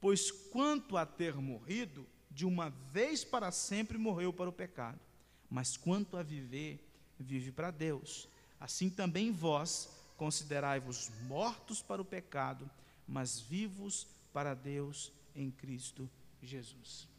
[0.00, 5.00] pois quanto a ter morrido, de uma vez para sempre morreu para o pecado,
[5.50, 8.28] mas quanto a viver, vive para Deus.
[8.58, 12.70] Assim também vós considerai-vos mortos para o pecado,
[13.06, 16.08] mas vivos para Deus em Cristo
[16.42, 17.09] Jesus.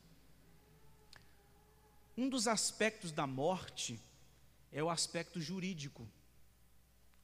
[2.17, 4.00] Um dos aspectos da morte
[4.71, 6.08] é o aspecto jurídico.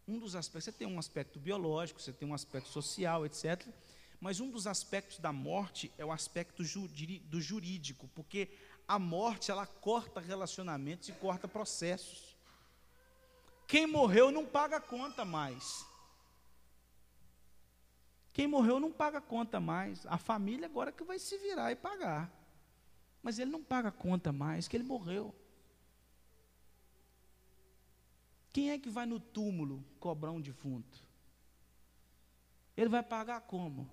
[0.08, 3.68] Um dos aspectos, você tem um aspecto biológico, você tem um aspecto social, etc.
[4.20, 8.50] Mas um dos aspectos da morte é o aspecto do jurídico, porque
[8.88, 12.38] a morte ela corta relacionamentos e corta processos.
[13.68, 15.86] Quem morreu não paga conta mais.
[18.32, 20.06] Quem morreu não paga conta mais.
[20.06, 22.32] A família agora que vai se virar e pagar.
[23.22, 25.36] Mas ele não paga conta mais, que ele morreu.
[28.54, 31.06] Quem é que vai no túmulo cobrar um defunto?
[32.76, 33.90] Ele vai pagar como?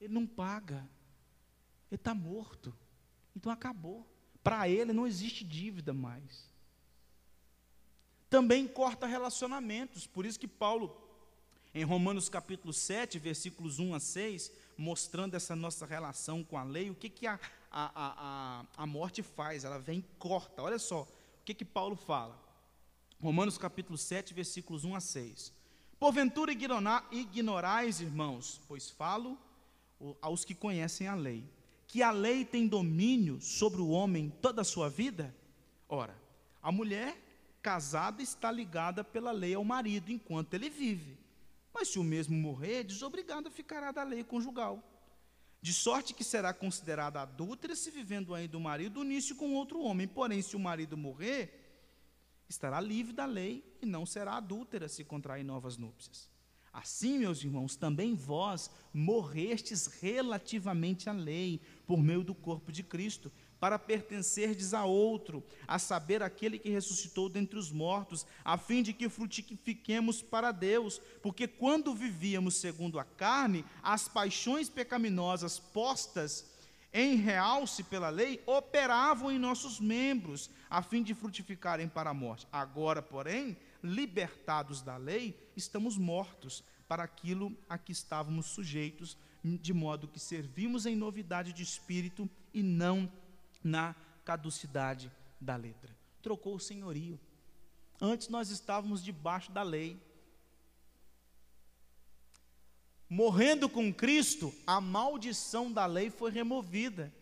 [0.00, 0.88] Ele não paga.
[1.90, 2.74] Ele está morto.
[3.36, 4.06] Então acabou.
[4.42, 6.50] Para ele não existe dívida mais.
[8.30, 10.06] Também corta relacionamentos.
[10.06, 10.96] Por isso que Paulo,
[11.74, 16.88] em Romanos capítulo 7, versículos 1 a 6, mostrando essa nossa relação com a lei,
[16.90, 17.38] o que, que a,
[17.70, 19.64] a, a, a morte faz?
[19.64, 20.62] Ela vem e corta.
[20.62, 22.34] Olha só, o que, que Paulo fala?
[23.20, 25.52] Romanos capítulo 7, versículos 1 a 6.
[25.98, 29.38] Porventura ignorais, irmãos, pois falo
[30.22, 31.44] aos que conhecem a lei,
[31.86, 35.34] que a lei tem domínio sobre o homem toda a sua vida?
[35.86, 36.16] Ora,
[36.62, 37.18] a mulher
[37.60, 41.19] casada está ligada pela lei ao marido enquanto ele vive.
[41.72, 44.82] Mas se o mesmo morrer, desobrigado ficará da lei conjugal.
[45.62, 50.08] De sorte que será considerada adúltera se vivendo ainda o marido unisse com outro homem.
[50.08, 51.60] Porém, se o marido morrer,
[52.48, 56.28] estará livre da lei e não será adúltera se contrair novas núpcias.
[56.72, 63.30] Assim, meus irmãos, também vós morrestes relativamente à lei, por meio do corpo de Cristo,
[63.60, 68.94] para pertencerdes a outro, a saber, aquele que ressuscitou dentre os mortos, a fim de
[68.94, 76.46] que frutifiquemos para Deus, porque quando vivíamos segundo a carne, as paixões pecaminosas postas
[76.92, 82.48] em realce pela lei operavam em nossos membros, a fim de frutificarem para a morte.
[82.50, 90.08] Agora, porém, libertados da lei, estamos mortos para aquilo a que estávamos sujeitos, de modo
[90.08, 93.10] que servimos em novidade de espírito e não
[93.62, 93.94] na
[94.24, 95.94] caducidade da letra.
[96.22, 97.18] Trocou o senhorio.
[98.00, 100.00] Antes nós estávamos debaixo da lei.
[103.08, 107.12] Morrendo com Cristo, a maldição da lei foi removida.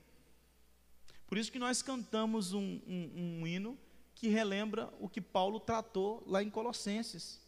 [1.27, 3.79] Por isso que nós cantamos um, um, um hino
[4.15, 7.40] que relembra o que Paulo tratou lá em Colossenses.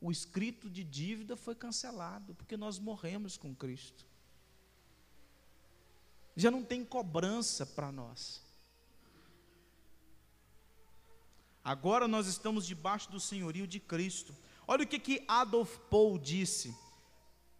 [0.00, 4.06] O escrito de dívida foi cancelado, porque nós morremos com Cristo
[6.36, 8.42] já não tem cobrança para nós.
[11.64, 14.36] Agora nós estamos debaixo do senhorio de Cristo.
[14.66, 16.76] Olha o que, que Adolf Paul disse,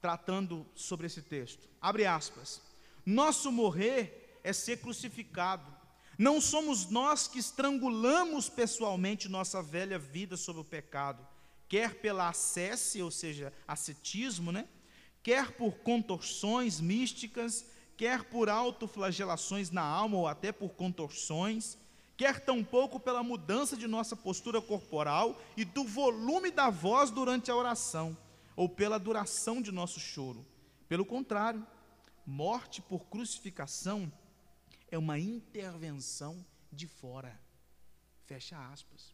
[0.01, 1.67] tratando sobre esse texto.
[1.81, 2.61] Abre aspas.
[3.07, 5.75] Nosso morrer é ser crucificado.
[6.19, 11.27] Não somos nós que estrangulamos pessoalmente nossa velha vida sobre o pecado,
[11.69, 14.69] quer pela acesse, ou seja, ascetismo, né?
[15.25, 21.79] quer por contorções místicas, quer por autoflagelações na alma ou até por contorções,
[22.17, 27.57] quer tampouco pela mudança de nossa postura corporal e do volume da voz durante a
[27.57, 28.17] oração.
[28.57, 30.47] ou pela duração de nosso choro.
[30.89, 31.67] Pelo contrário,
[32.25, 34.13] morte por crucificação
[34.91, 37.37] é uma intervenção de fora.
[38.27, 39.13] Fecha aspas.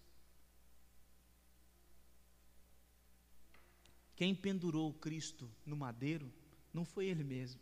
[4.14, 6.30] Quem pendurou Cristo no madeiro
[6.74, 7.61] não foi ele mesmo.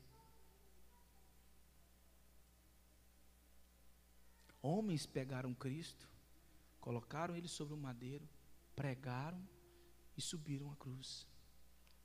[4.68, 6.06] Homens pegaram Cristo,
[6.78, 8.28] colocaram ele sobre o madeiro,
[8.76, 9.42] pregaram
[10.14, 11.26] e subiram a cruz.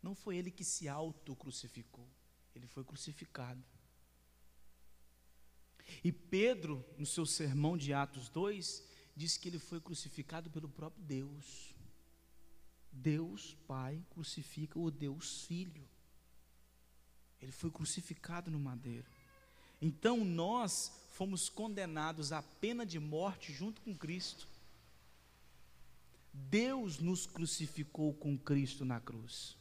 [0.02, 2.08] Não foi ele que se auto-crucificou,
[2.56, 3.62] ele foi crucificado.
[6.02, 8.82] E Pedro, no seu sermão de Atos 2,
[9.14, 11.76] diz que ele foi crucificado pelo próprio Deus.
[12.90, 15.86] Deus Pai crucifica o Deus Filho.
[17.42, 19.12] Ele foi crucificado no madeiro.
[19.84, 24.48] Então nós fomos condenados à pena de morte junto com Cristo.
[26.32, 29.58] Deus nos crucificou com Cristo na cruz.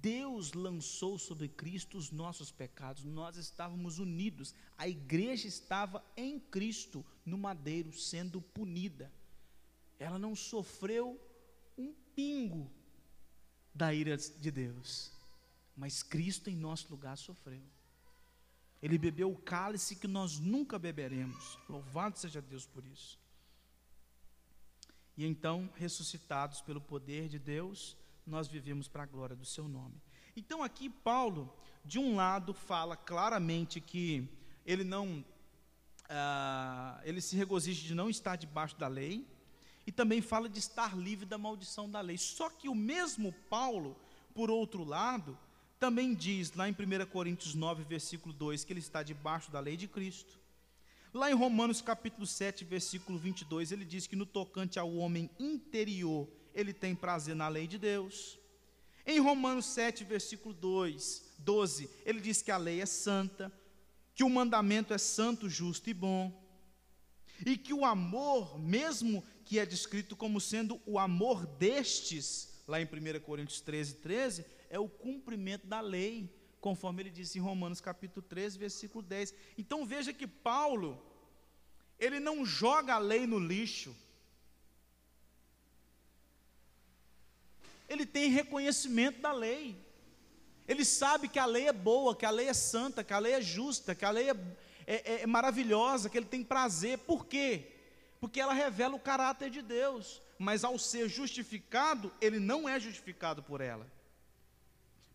[0.00, 7.04] Deus lançou sobre Cristo os nossos pecados, nós estávamos unidos, a igreja estava em Cristo,
[7.26, 9.12] no madeiro, sendo punida.
[9.98, 11.20] Ela não sofreu
[11.76, 12.70] um pingo
[13.74, 15.12] da ira de Deus,
[15.76, 17.60] mas Cristo em nosso lugar sofreu.
[18.84, 21.58] Ele bebeu o cálice que nós nunca beberemos.
[21.66, 23.18] Louvado seja Deus por isso.
[25.16, 29.94] E então, ressuscitados pelo poder de Deus, nós vivemos para a glória do seu nome.
[30.36, 31.50] Então aqui Paulo,
[31.82, 34.28] de um lado, fala claramente que
[34.66, 35.24] ele não,
[36.10, 39.26] ah, ele se regozija de não estar debaixo da lei,
[39.86, 42.18] e também fala de estar livre da maldição da lei.
[42.18, 43.96] Só que o mesmo Paulo,
[44.34, 45.38] por outro lado,
[45.84, 49.76] também diz lá em 1 Coríntios 9, versículo 2, que ele está debaixo da lei
[49.76, 50.40] de Cristo.
[51.12, 56.26] Lá em Romanos capítulo 7, versículo 22, ele diz que no tocante ao homem interior,
[56.54, 58.38] ele tem prazer na lei de Deus.
[59.04, 63.52] Em Romanos 7, versículo 2, 12, ele diz que a lei é santa,
[64.14, 66.32] que o mandamento é santo, justo e bom,
[67.44, 72.86] e que o amor, mesmo que é descrito como sendo o amor destes, lá em
[72.86, 76.28] 1 Coríntios 13, 13, é o cumprimento da lei,
[76.60, 79.32] conforme ele disse em Romanos capítulo 13, versículo 10.
[79.56, 81.00] Então veja que Paulo,
[81.96, 83.94] ele não joga a lei no lixo,
[87.88, 89.76] ele tem reconhecimento da lei.
[90.66, 93.34] Ele sabe que a lei é boa, que a lei é santa, que a lei
[93.34, 94.36] é justa, que a lei é,
[94.86, 96.98] é, é maravilhosa, que ele tem prazer.
[96.98, 97.70] Por quê?
[98.20, 100.20] Porque ela revela o caráter de Deus.
[100.36, 103.93] Mas ao ser justificado, ele não é justificado por ela.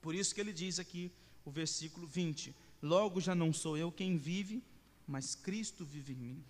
[0.02, 1.12] Por isso que ele diz aqui,
[1.44, 4.64] o versículo 20: Logo já não sou eu quem vive,
[5.08, 6.44] mas Cristo vive em mim.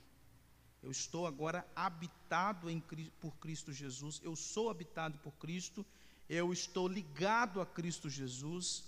[0.82, 2.82] Eu estou agora habitado em,
[3.20, 5.86] por Cristo Jesus, eu sou habitado por Cristo
[6.30, 8.84] eu estou ligado a Cristo Jesus,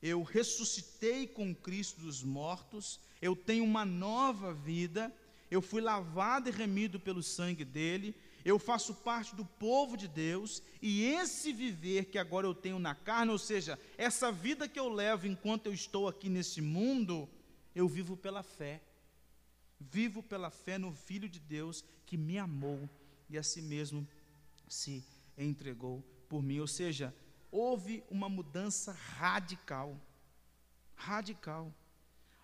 [0.00, 5.12] eu ressuscitei com Cristo dos mortos, eu tenho uma nova vida,
[5.50, 8.14] eu fui lavado e remido pelo sangue dele,
[8.46, 12.94] eu faço parte do povo de Deus, e esse viver que agora eu tenho na
[12.94, 17.28] carne, ou seja, essa vida que eu levo enquanto eu estou aqui nesse mundo,
[17.74, 18.80] eu vivo pela fé.
[19.80, 22.88] Vivo pela fé no Filho de Deus que me amou
[23.28, 24.06] e a si mesmo
[24.68, 25.04] se
[25.36, 26.60] entregou por mim.
[26.60, 27.12] Ou seja,
[27.50, 30.00] houve uma mudança radical.
[30.94, 31.74] Radical.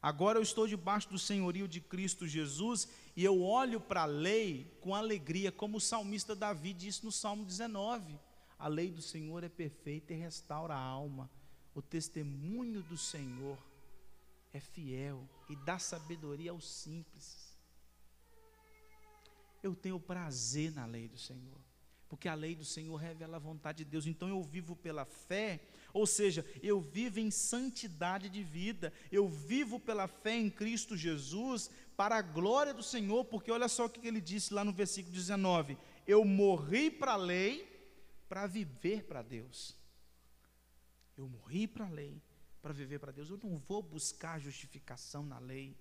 [0.02, 4.76] Agora eu estou debaixo do senhorio de Cristo Jesus e eu olho para a lei
[4.80, 8.18] com alegria, como o salmista Davi disse no Salmo 19:
[8.58, 11.30] A lei do Senhor é perfeita e restaura a alma.
[11.74, 13.58] O testemunho do Senhor
[14.52, 17.56] é fiel e dá sabedoria aos simples.
[19.62, 21.60] Eu tenho prazer na lei do Senhor
[22.12, 24.06] porque a lei do Senhor revela a vontade de Deus.
[24.06, 25.62] Então eu vivo pela fé,
[25.94, 31.70] ou seja, eu vivo em santidade de vida, eu vivo pela fé em Cristo Jesus,
[31.96, 35.14] para a glória do Senhor, porque olha só o que ele disse lá no versículo
[35.14, 37.68] 19: Eu morri para a lei,
[38.28, 39.76] para viver para Deus.
[41.16, 42.20] Eu morri para a lei,
[42.60, 43.28] para viver para Deus.
[43.28, 45.76] Eu não vou buscar justificação na lei.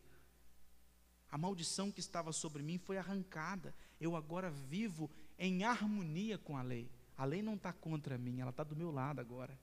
[1.29, 3.73] A maldição que estava sobre mim foi arrancada.
[3.99, 5.09] Eu agora vivo
[5.39, 6.91] em harmonia com a lei.
[7.17, 9.57] A lei não está contra mim, ela está do meu lado agora.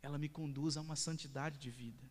[0.00, 2.02] Ela me conduz a uma santidade de vida.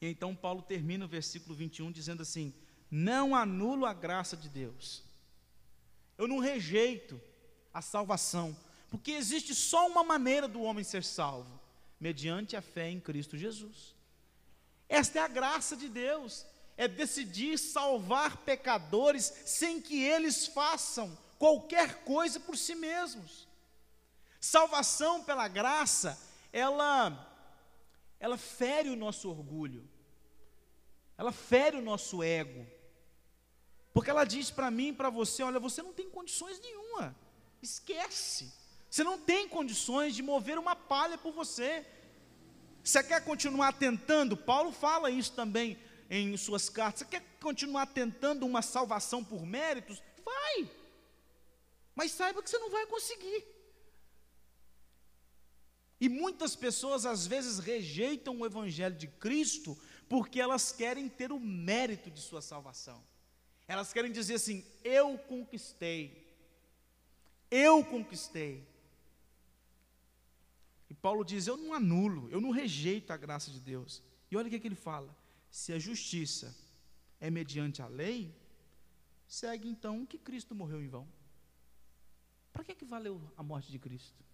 [0.00, 2.54] E então Paulo termina o versículo 21 dizendo assim:
[2.90, 5.02] Não anulo a graça de Deus.
[6.18, 7.20] Eu não rejeito
[7.72, 8.56] a salvação,
[8.88, 11.60] porque existe só uma maneira do homem ser salvo,
[12.00, 13.94] mediante a fé em Cristo Jesus.
[14.88, 22.04] Esta é a graça de Deus é decidir salvar pecadores sem que eles façam qualquer
[22.04, 23.48] coisa por si mesmos.
[24.38, 26.20] Salvação pela graça,
[26.52, 27.35] ela
[28.18, 29.88] ela fere o nosso orgulho.
[31.18, 32.66] Ela fere o nosso ego.
[33.92, 37.16] Porque ela diz para mim e para você: olha, você não tem condições nenhuma.
[37.62, 38.52] Esquece.
[38.90, 41.86] Você não tem condições de mover uma palha por você.
[42.82, 44.36] Você quer continuar tentando?
[44.36, 47.00] Paulo fala isso também em suas cartas.
[47.00, 50.02] Você quer continuar tentando uma salvação por méritos?
[50.24, 50.70] Vai.
[51.94, 53.44] Mas saiba que você não vai conseguir.
[56.00, 59.76] E muitas pessoas às vezes rejeitam o evangelho de Cristo
[60.08, 63.02] porque elas querem ter o mérito de sua salvação.
[63.66, 66.24] Elas querem dizer assim: eu conquistei.
[67.50, 68.66] Eu conquistei.
[70.90, 74.02] E Paulo diz: Eu não anulo, eu não rejeito a graça de Deus.
[74.30, 75.16] E olha o que, que ele fala:
[75.50, 76.54] se a justiça
[77.18, 78.34] é mediante a lei,
[79.26, 81.08] segue então que Cristo morreu em vão.
[82.52, 84.25] Para que, que valeu a morte de Cristo?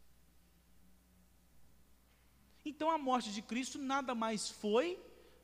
[2.64, 4.98] Então a morte de Cristo nada mais foi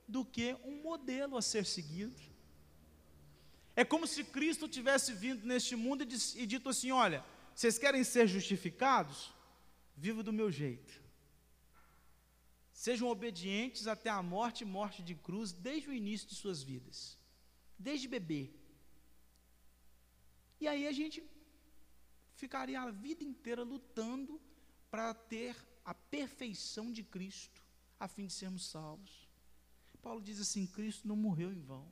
[0.07, 2.21] do que um modelo a ser seguido.
[3.77, 8.27] É como se Cristo tivesse vindo neste mundo e, dito assim: olha, vocês querem ser
[8.27, 9.33] justificados?
[9.97, 10.93] Viva do meu jeito.
[12.73, 17.19] Sejam obedientes até a morte e morte de cruz desde o início de suas vidas,
[17.77, 18.51] desde bebê.
[20.61, 21.23] E aí a gente
[22.35, 24.41] ficaria a vida inteira lutando
[24.91, 25.57] para ter
[25.89, 27.63] a perfeição de Cristo,
[27.99, 29.27] a fim de sermos salvos.
[30.03, 31.89] Paulo diz assim: Cristo não morreu em vão.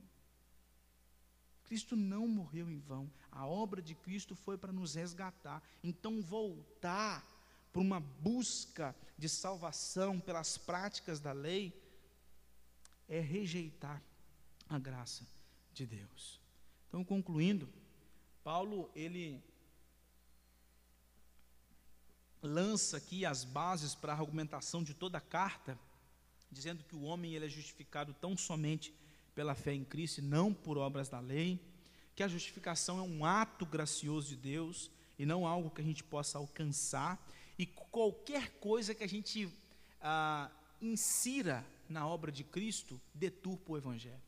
[1.63, 3.11] Cristo não morreu em vão.
[3.31, 5.63] A obra de Cristo foi para nos resgatar.
[5.83, 7.25] Então, voltar
[7.73, 11.73] para uma busca de salvação pelas práticas da lei,
[13.09, 13.99] é rejeitar
[14.69, 15.25] a graça
[15.73, 16.39] de Deus.
[16.87, 17.67] Então, concluindo,
[18.43, 19.43] Paulo, ele
[22.41, 25.77] lança aqui as bases para a argumentação de toda a carta,
[26.51, 28.93] dizendo que o homem ele é justificado tão somente
[29.35, 31.59] pela fé em Cristo e não por obras da lei,
[32.15, 36.03] que a justificação é um ato gracioso de Deus e não algo que a gente
[36.03, 37.19] possa alcançar,
[37.57, 39.51] e qualquer coisa que a gente
[40.01, 40.49] ah,
[40.81, 44.21] insira na obra de Cristo deturpa o Evangelho.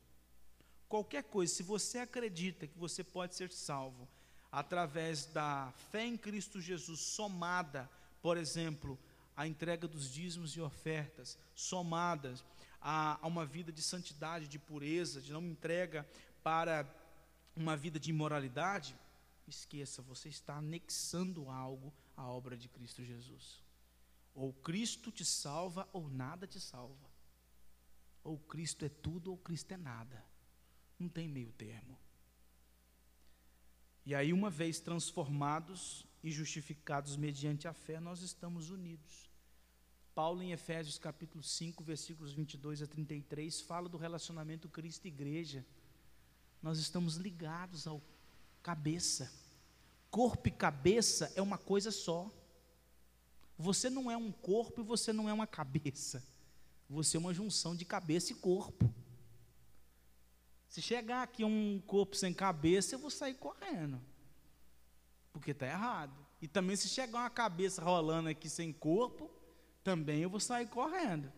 [0.88, 4.08] Qualquer coisa, se você acredita que você pode ser salvo
[4.50, 7.88] através da fé em Cristo Jesus, somada,
[8.20, 8.98] por exemplo,
[9.36, 12.44] à entrega dos dízimos e ofertas, somadas
[12.80, 16.08] a, a uma vida de santidade, de pureza, de não entrega
[16.42, 16.88] para
[17.56, 18.96] uma vida de imoralidade,
[19.46, 23.62] esqueça, você está anexando algo à obra de Cristo Jesus.
[24.34, 27.10] Ou Cristo te salva ou nada te salva.
[28.22, 30.24] Ou Cristo é tudo ou Cristo é nada.
[30.98, 31.98] Não tem meio termo.
[34.06, 39.30] E aí, uma vez transformados e justificados mediante a fé, nós estamos unidos.
[40.14, 45.64] Paulo, em Efésios capítulo 5, versículos 22 a 33, fala do relacionamento Cristo-Igreja.
[46.62, 48.02] Nós estamos ligados ao
[48.62, 49.32] cabeça.
[50.10, 52.30] Corpo e cabeça é uma coisa só.
[53.56, 56.22] Você não é um corpo e você não é uma cabeça.
[56.88, 58.92] Você é uma junção de cabeça e corpo.
[60.68, 64.00] Se chegar aqui um corpo sem cabeça, eu vou sair correndo.
[65.32, 66.14] Porque está errado.
[66.40, 69.30] E também se chegar uma cabeça rolando aqui sem corpo,
[69.84, 71.30] também eu vou sair correndo.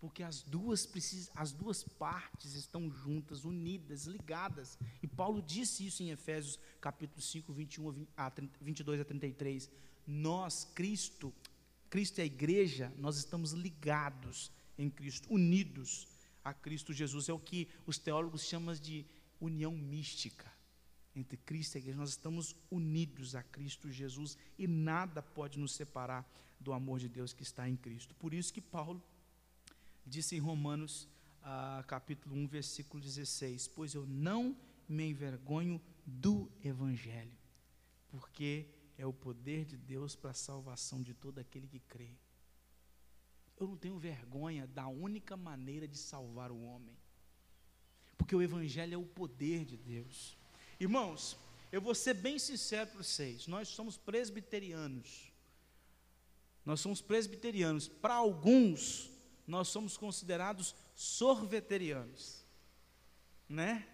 [0.00, 4.78] Porque as duas precisam, as duas partes estão juntas, unidas, ligadas.
[5.02, 9.70] E Paulo disse isso em Efésios capítulo 5, 21 a 22 a 33.
[10.06, 11.32] Nós, Cristo,
[11.90, 16.08] Cristo e a igreja, nós estamos ligados em Cristo, unidos
[16.42, 17.28] a Cristo Jesus.
[17.28, 19.04] É o que os teólogos chamam de
[19.38, 20.49] união mística
[21.14, 21.98] entre Cristo e a igreja.
[21.98, 27.32] Nós estamos unidos a Cristo Jesus e nada pode nos separar do amor de Deus
[27.32, 28.14] que está em Cristo.
[28.14, 29.02] Por isso que Paulo
[30.06, 31.08] disse em Romanos
[31.42, 34.56] ah, capítulo 1, versículo 16: Pois eu não
[34.88, 37.36] me envergonho do Evangelho,
[38.08, 38.66] porque
[38.98, 42.10] é o poder de Deus para a salvação de todo aquele que crê.
[43.58, 46.96] Eu não tenho vergonha da única maneira de salvar o homem,
[48.18, 50.36] porque o Evangelho é o poder de Deus.
[50.80, 51.36] Irmãos,
[51.70, 55.30] eu vou ser bem sincero para vocês, nós somos presbiterianos.
[56.64, 57.86] Nós somos presbiterianos.
[57.86, 59.10] Para alguns,
[59.46, 62.44] nós somos considerados sorveterianos,
[63.48, 63.86] né?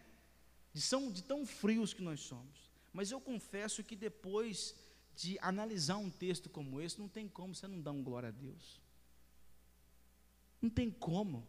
[0.73, 2.71] De, são, de tão frios que nós somos.
[2.93, 4.75] Mas eu confesso que depois
[5.17, 8.33] de analisar um texto como esse, não tem como você não dar um glória a
[8.33, 8.81] Deus.
[10.61, 11.47] Não tem como.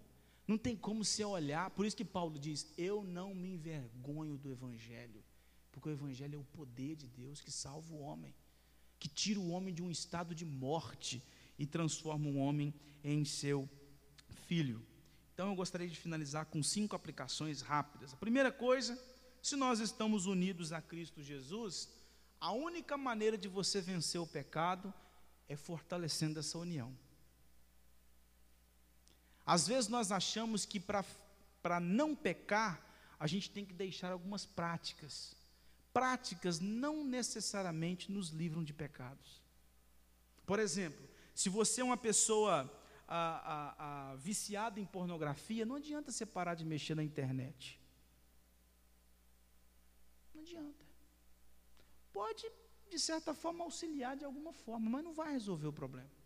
[0.48, 1.70] Não tem como você olhar.
[1.72, 5.24] Por isso que Paulo diz: Eu não me envergonho do Evangelho.
[5.72, 8.34] Porque o Evangelho é o poder de Deus que salva o homem.
[9.00, 11.24] que tira o homem de um estado de morte
[11.60, 12.74] e transforma o homem
[13.04, 13.70] em seu
[14.48, 14.84] filho.
[15.34, 18.14] Então eu gostaria de finalizar com cinco aplicações rápidas.
[18.14, 18.98] A primeira coisa,
[19.42, 21.90] se nós estamos unidos a Cristo Jesus,
[22.40, 24.92] a única maneira de você vencer o pecado
[25.48, 26.92] é fortalecendo essa união.
[29.48, 32.86] Às vezes nós achamos que para não pecar,
[33.18, 35.34] a gente tem que deixar algumas práticas.
[35.94, 39.42] Práticas não necessariamente nos livram de pecados.
[40.46, 42.70] Por exemplo, se você é uma pessoa
[43.08, 47.80] a, a, a, viciada em pornografia, não adianta você parar de mexer na internet.
[50.36, 50.86] Não adianta.
[52.12, 52.46] Pode,
[52.90, 56.17] de certa forma, auxiliar de alguma forma, mas não vai resolver o problema.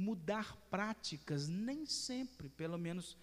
[0.00, 3.16] Mudar práticas, nem sempre, pelo menos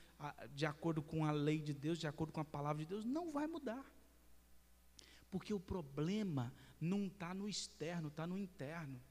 [0.53, 3.31] de acordo com a lei de Deus, de acordo com a palavra de Deus, não
[3.31, 3.85] vai mudar.
[5.29, 9.01] Porque o problema não está no externo, está no interno.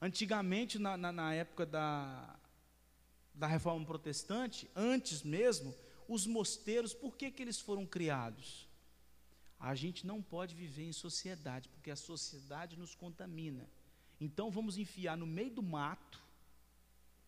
[0.00, 2.36] Antigamente, na, na, na época da,
[3.32, 5.74] da reforma protestante, antes mesmo,
[6.08, 8.68] os mosteiros, por que, que eles foram criados?
[9.58, 13.68] A gente não pode viver em sociedade, porque a sociedade nos contamina.
[14.22, 16.22] Então vamos enfiar no meio do mato,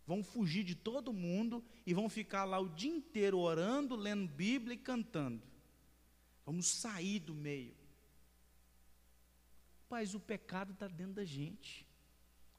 [0.07, 4.74] vamos fugir de todo mundo e vamos ficar lá o dia inteiro orando, lendo Bíblia
[4.74, 5.42] e cantando.
[6.47, 7.74] Vamos sair do meio.
[9.90, 11.84] Mas o pecado está dentro da gente.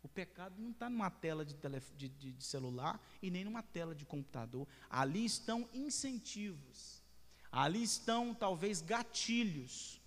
[0.04, 1.56] O pecado não está numa tela de,
[1.96, 4.68] de, de, de, celular e nem numa tela de computador.
[4.90, 7.02] Ali estão incentivos.
[7.50, 10.02] Ali estão talvez gatilhos,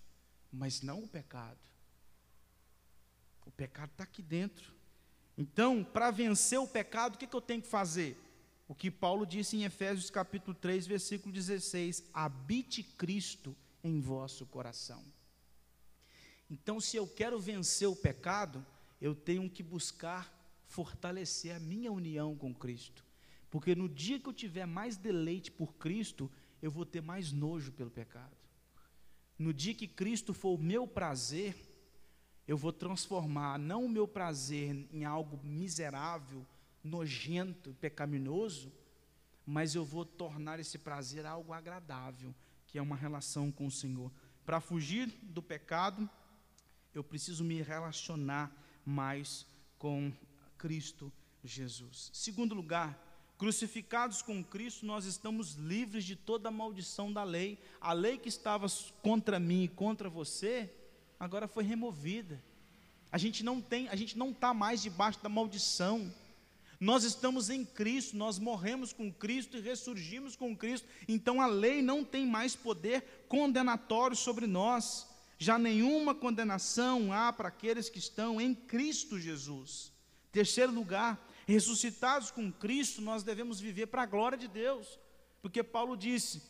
[0.52, 1.67] mas não o pecado.
[3.48, 4.74] O pecado está aqui dentro.
[5.36, 8.20] Então, para vencer o pecado, o que, que eu tenho que fazer?
[8.68, 15.02] O que Paulo disse em Efésios capítulo 3, versículo 16: habite Cristo em vosso coração.
[16.50, 18.64] Então, se eu quero vencer o pecado,
[19.00, 20.30] eu tenho que buscar
[20.66, 23.02] fortalecer a minha união com Cristo.
[23.48, 26.30] Porque no dia que eu tiver mais deleite por Cristo,
[26.60, 28.36] eu vou ter mais nojo pelo pecado.
[29.38, 31.67] No dia que Cristo for o meu prazer,
[32.48, 36.46] eu vou transformar não o meu prazer em algo miserável,
[36.82, 38.72] nojento, pecaminoso,
[39.44, 42.34] mas eu vou tornar esse prazer algo agradável,
[42.66, 44.10] que é uma relação com o Senhor.
[44.46, 46.08] Para fugir do pecado,
[46.94, 48.50] eu preciso me relacionar
[48.82, 49.46] mais
[49.78, 50.10] com
[50.56, 51.12] Cristo
[51.44, 52.10] Jesus.
[52.14, 52.98] Segundo lugar,
[53.36, 57.58] crucificados com Cristo, nós estamos livres de toda a maldição da lei.
[57.78, 58.66] A lei que estava
[59.02, 60.74] contra mim e contra você,
[61.18, 62.42] agora foi removida.
[63.10, 66.12] A gente não tem, a gente não está mais debaixo da maldição.
[66.80, 70.86] Nós estamos em Cristo, nós morremos com Cristo e ressurgimos com Cristo.
[71.08, 75.08] Então a lei não tem mais poder condenatório sobre nós.
[75.38, 79.92] Já nenhuma condenação há para aqueles que estão em Cristo Jesus.
[80.30, 84.98] Terceiro lugar, ressuscitados com Cristo, nós devemos viver para a glória de Deus.
[85.40, 86.42] Porque Paulo disse: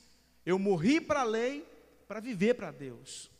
[0.45, 1.65] Eu morri para a lei
[2.07, 3.31] para viver para Deus.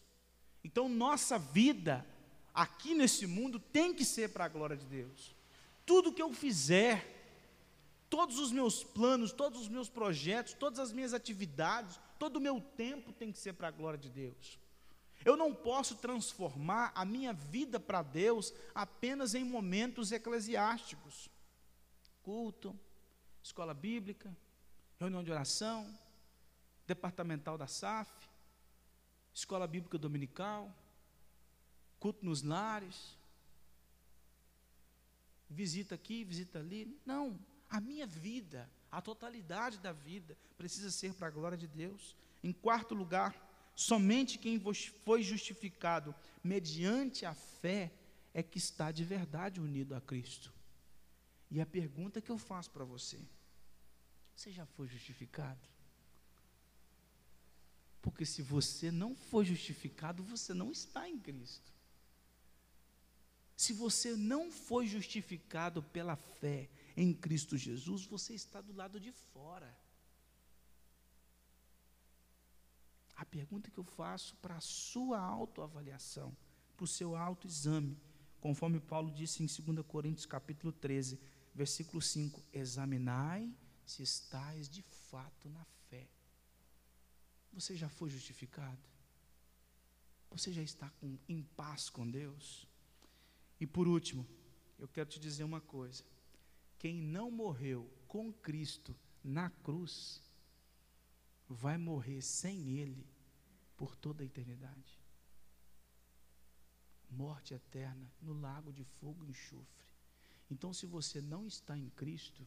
[0.63, 2.05] Então, nossa vida
[2.55, 5.35] aqui nesse mundo tem que ser para a glória de Deus.
[5.87, 7.07] Tudo que eu fizer,
[8.11, 12.61] todos os meus planos, todos os meus projetos, todas as minhas atividades, todo o meu
[12.61, 14.59] tempo tem que ser para a glória de Deus.
[15.25, 21.31] Eu não posso transformar a minha vida para Deus apenas em momentos eclesiásticos
[22.29, 22.79] culto,
[23.43, 24.37] escola bíblica,
[25.01, 25.91] reunião de oração,
[26.87, 28.28] departamental da SAF,
[29.39, 30.75] escola bíblica dominical,
[32.01, 33.17] culto nos lares,
[35.49, 37.01] visita aqui, visita ali.
[37.07, 37.39] Não,
[37.71, 42.17] a minha vida, a totalidade da vida precisa ser para a glória de Deus.
[42.43, 43.33] Em quarto lugar,
[43.77, 44.61] somente quem
[45.05, 46.13] foi justificado
[46.43, 47.93] mediante a fé
[48.35, 50.53] é que está de verdade unido a Cristo.
[51.49, 53.21] E a pergunta que eu faço para você:
[54.35, 55.78] você já foi justificado?
[58.01, 61.73] Porque se você não foi justificado, você não está em Cristo.
[63.57, 69.11] Se você não foi justificado pela fé em Cristo Jesus, você está do lado de
[69.11, 69.77] fora.
[73.17, 76.37] A pergunta que eu faço para a sua autoavaliação,
[76.77, 77.99] para o seu autoexame,
[78.41, 81.19] conforme Paulo disse em 2 Coríntios capítulo 13,
[81.53, 83.53] versículo 5: Examinai
[83.85, 86.09] se estáis de fato na fé.
[87.53, 88.79] Você já foi justificado?
[90.31, 92.67] Você já está com, em paz com Deus?
[93.61, 94.27] E por último,
[94.79, 96.05] eu quero te dizer uma coisa:
[96.79, 98.95] quem não morreu com Cristo
[99.25, 100.23] na cruz,
[101.49, 103.07] vai morrer sem Ele
[103.77, 104.99] por toda a eternidade.
[107.11, 109.89] Morte eterna no lago de fogo e enxofre.
[110.51, 112.47] Então, se você não está em Cristo,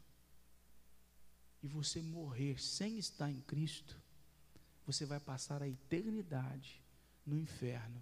[1.63, 3.99] e você morrer sem estar em Cristo,
[4.85, 6.81] você vai passar a eternidade
[7.25, 8.01] no inferno,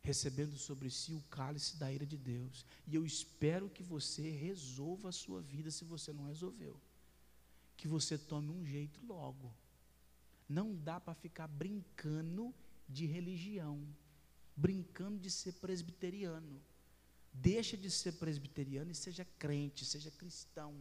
[0.00, 2.64] recebendo sobre si o cálice da ira de Deus.
[2.86, 6.80] E eu espero que você resolva a sua vida se você não resolveu.
[7.76, 9.54] Que você tome um jeito logo.
[10.48, 12.54] Não dá para ficar brincando
[12.88, 13.86] de religião,
[14.56, 16.60] brincando de ser presbiteriano.
[17.32, 20.74] Deixa de ser presbiteriano e seja crente, seja cristão.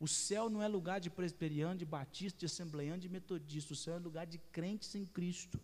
[0.00, 3.72] O céu não é lugar de presbiteriano, de batista, de assembleiano, de metodista.
[3.72, 5.60] O céu é lugar de crentes em Cristo.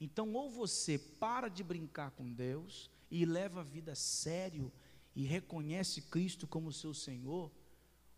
[0.00, 4.70] Então, ou você para de brincar com Deus e leva a vida a sério
[5.14, 7.50] e reconhece Cristo como seu Senhor,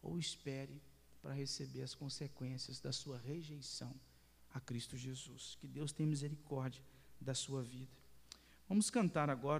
[0.02, 0.82] ou espere
[1.22, 3.94] para receber as consequências da sua rejeição
[4.50, 5.56] a Cristo Jesus.
[5.60, 6.82] Que Deus tenha misericórdia
[7.20, 7.96] da sua vida.
[8.68, 9.56] Vamos cantar agora.